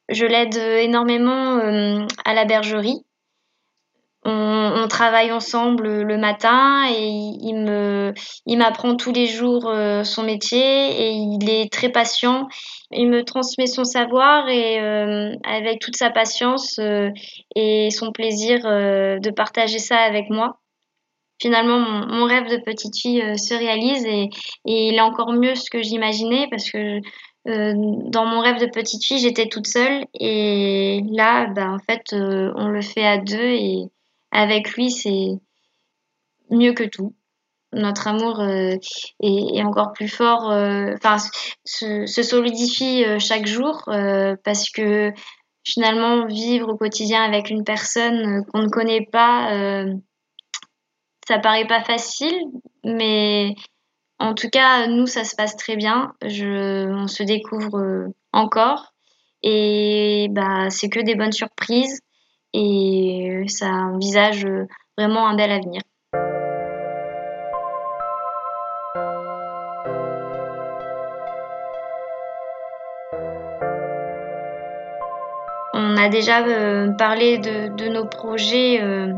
Je 0.10 0.26
l'aide 0.26 0.56
énormément 0.56 1.60
à 2.26 2.34
la 2.34 2.46
bergerie 2.46 3.04
on, 4.26 4.88
travaille 4.88 5.32
ensemble 5.32 6.02
le 6.04 6.18
matin 6.18 6.86
et 6.90 7.08
il 7.08 7.56
me, 7.56 8.14
il 8.46 8.58
m'apprend 8.58 8.96
tous 8.96 9.12
les 9.12 9.28
jours 9.28 9.68
euh, 9.68 10.04
son 10.04 10.24
métier 10.24 10.60
et 10.60 11.12
il 11.12 11.50
est 11.50 11.72
très 11.72 11.90
patient. 11.90 12.48
Il 12.92 13.10
me 13.10 13.24
transmet 13.24 13.68
son 13.68 13.84
savoir 13.84 14.48
et 14.48 14.80
euh, 14.80 15.36
avec 15.44 15.80
toute 15.80 15.96
sa 15.96 16.10
patience 16.10 16.80
euh, 16.80 17.10
et 17.56 17.90
son 17.92 18.12
plaisir 18.12 18.62
de 18.62 19.32
partager 19.32 19.80
ça 19.80 19.98
avec 19.98 20.30
moi. 20.30 20.60
Finalement, 21.42 21.80
mon, 21.80 22.26
rêve 22.26 22.50
de 22.50 22.58
petite 22.64 22.98
fille 22.98 23.38
se 23.38 23.54
réalise 23.54 24.06
et, 24.06 24.30
et, 24.66 24.88
il 24.88 24.96
est 24.96 25.02
encore 25.02 25.34
mieux 25.34 25.56
ce 25.56 25.70
que 25.70 25.82
j'imaginais 25.82 26.48
parce 26.50 26.72
que 26.72 27.02
dans 27.46 28.26
mon 28.26 28.40
rêve 28.40 28.60
de 28.60 28.66
petite 28.68 29.06
fille, 29.06 29.20
j'étais 29.20 29.50
toute 29.50 29.68
seule 29.68 30.06
et 30.20 31.02
là, 31.12 31.48
bah, 31.48 31.70
en 31.70 31.80
fait, 31.80 32.14
on 32.14 32.70
le 32.70 32.82
fait 32.82 33.06
à 33.06 33.18
deux 33.18 33.38
et, 33.38 33.90
avec 34.36 34.74
lui, 34.74 34.92
c'est 34.92 35.40
mieux 36.50 36.74
que 36.74 36.84
tout. 36.84 37.16
Notre 37.72 38.08
amour 38.08 38.40
euh, 38.40 38.76
est, 39.22 39.64
encore 39.64 39.92
plus 39.94 40.08
fort, 40.08 40.52
euh, 40.52 40.94
enfin, 40.96 41.18
se, 41.66 42.06
solidifie 42.06 43.04
euh, 43.04 43.20
chaque 43.20 43.48
jour 43.48 43.84
parce 44.44 44.70
que 44.70 45.12
finalement, 45.64 46.26
vivre 46.28 46.70
au 46.70 46.78
quotidien 46.78 47.24
avec 47.24 47.50
une 47.50 47.64
personne 47.64 48.46
qu'on 48.46 48.62
ne 48.62 48.70
connaît 48.70 49.08
pas, 49.12 49.84
ça 51.28 51.40
paraît 51.40 51.66
pas 51.66 51.84
facile, 51.84 52.40
mais 52.84 53.56
en 54.20 54.36
tout 54.36 54.50
cas, 54.50 54.88
nous, 54.88 55.08
ça 55.08 55.24
se 55.24 55.36
passe 55.36 55.56
très 55.58 55.76
bien. 55.76 56.14
On 56.22 57.08
se 57.08 57.24
découvre 57.24 58.10
encore 58.32 58.94
et 59.42 60.28
bah, 60.30 60.70
c'est 60.70 60.90
que 60.90 61.00
des 61.00 61.16
bonnes 61.16 61.32
surprises 61.32 62.00
et 62.56 63.44
ça 63.48 63.68
envisage 63.68 64.48
vraiment 64.98 65.28
un 65.28 65.36
bel 65.36 65.52
avenir. 65.52 65.82
On 75.74 75.98
a 75.98 76.08
déjà 76.08 76.46
euh, 76.46 76.92
parlé 76.94 77.38
de, 77.38 77.90
nos 77.90 78.06
projets 78.06 78.82
euh, 78.82 79.12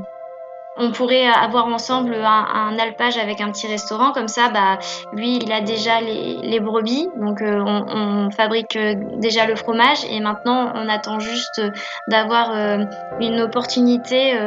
on 0.77 0.91
pourrait 0.91 1.27
avoir 1.27 1.67
ensemble 1.67 2.15
un, 2.15 2.77
alpage 2.79 3.17
avec 3.17 3.41
un 3.41 3.51
petit 3.51 3.67
restaurant 3.67 4.11
comme 4.11 4.27
ça 4.27 4.49
bah 4.49 4.77
lui 5.11 5.37
il 5.37 5.51
a 5.51 5.61
déjà 5.61 6.01
les, 6.01 6.59
brebis 6.59 7.07
donc 7.17 7.41
euh, 7.41 7.59
on, 7.59 8.29
fabrique 8.31 8.75
euh, 8.75 8.93
déjà 9.17 9.45
le 9.45 9.55
fromage 9.55 10.05
et 10.09 10.19
maintenant 10.19 10.71
on 10.75 10.87
attend 10.89 11.19
juste 11.19 11.61
d'avoir 12.07 12.51
euh, 12.51 12.83
une 13.19 13.41
opportunité 13.41 14.37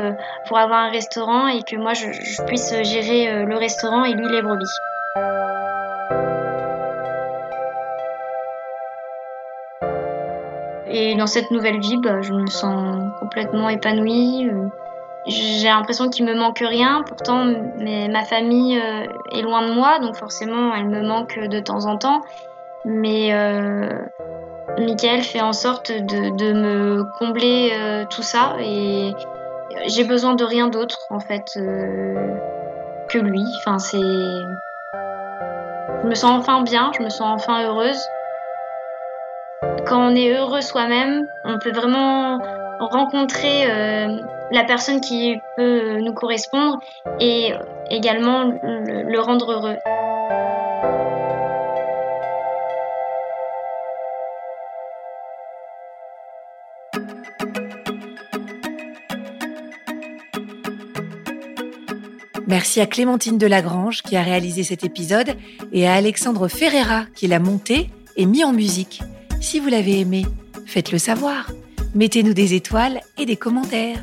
pour 0.47 0.59
avoir 0.59 0.81
un 0.81 0.91
restaurant 0.91 1.49
et 1.49 1.63
que 1.63 1.77
moi 1.77 1.95
je, 1.95 2.07
puisse 2.47 2.75
gérer 2.83 3.45
le 3.45 3.57
restaurant 3.57 4.05
et 4.05 4.13
lui 4.13 4.29
les 4.29 4.43
brebis. 4.43 4.67
Et 10.93 11.15
dans 11.15 11.27
cette 11.27 11.51
nouvelle 11.51 11.81
vie, 11.81 11.97
bah, 11.99 12.21
je 12.21 12.33
me 12.33 12.47
sens 12.47 13.11
complètement 13.21 13.69
épanouie 13.69 14.51
j'ai 15.27 15.69
l'impression 15.69 16.09
qu'il 16.09 16.25
me 16.25 16.35
manque 16.35 16.61
rien. 16.61 17.03
Pourtant, 17.07 17.45
ma 17.45 18.25
famille 18.25 18.79
euh, 18.79 19.07
est 19.33 19.43
loin 19.43 19.67
de 19.67 19.73
moi, 19.73 19.99
donc 19.99 20.17
forcément, 20.17 20.75
elle 20.75 20.89
me 20.89 21.03
manque 21.03 21.39
de 21.39 21.61
temps 21.61 21.85
en 21.87 21.99
temps. 21.99 22.23
Mais 22.85 23.35
euh, 23.35 23.99
Michael 24.79 25.23
fait 25.23 25.43
en 25.43 25.53
sorte 25.53 25.93
de, 25.93 26.53
me 26.53 27.05
combler 27.19 27.73
euh, 27.75 28.07
tout 28.09 28.23
ça 28.23 28.57
et 28.61 29.13
j'ai 29.87 30.05
besoin 30.05 30.35
de 30.35 30.45
rien 30.45 30.69
d'autre 30.69 31.01
en 31.11 31.21
fait 31.21 31.59
que 33.09 33.19
lui. 33.19 33.45
Enfin, 33.59 33.79
c'est, 33.79 33.99
je 33.99 34.47
me 36.07 36.15
sens 36.15 36.39
enfin 36.39 36.63
bien, 36.63 36.91
je 36.97 37.03
me 37.05 37.11
sens 37.11 37.29
enfin 37.29 37.63
heureuse. 37.65 38.03
Quand 39.87 40.11
on 40.11 40.15
est 40.15 40.35
heureux 40.35 40.63
soi-même, 40.63 41.27
on 41.45 41.59
peut 41.59 41.73
vraiment 41.73 42.39
rencontrer 42.79 43.67
la 44.51 44.65
personne 44.65 45.01
qui 45.01 45.37
peut 45.57 46.01
nous 46.01 46.13
correspondre 46.13 46.81
et 47.21 47.53
également 47.91 48.45
le, 48.63 49.21
rendre 49.21 49.53
heureux. 49.53 49.77
Merci 62.47 62.81
à 62.81 62.87
Clémentine 62.87 63.39
Delagrange 63.39 64.03
qui 64.03 64.17
a 64.17 64.23
réalisé 64.23 64.65
cet 64.65 64.83
épisode 64.83 65.37
et 65.73 65.87
à 65.87 65.95
Alexandre 65.95 66.49
Ferreira 66.49 67.05
qui 67.15 67.29
l'a 67.29 67.39
monté 67.39 67.91
et 68.17 68.27
mis 68.27 68.43
en 68.43 68.53
musique. 68.53 69.03
Si 69.41 69.61
vous 69.61 69.69
l'avez 69.69 70.01
aimé, 70.01 70.27
faites-le 70.67 70.99
savoir. 70.99 71.53
Mettez-nous 71.95 72.35
des 72.35 72.55
étoiles 72.55 73.01
et 73.19 73.25
des 73.25 73.37
commentaires. 73.37 74.03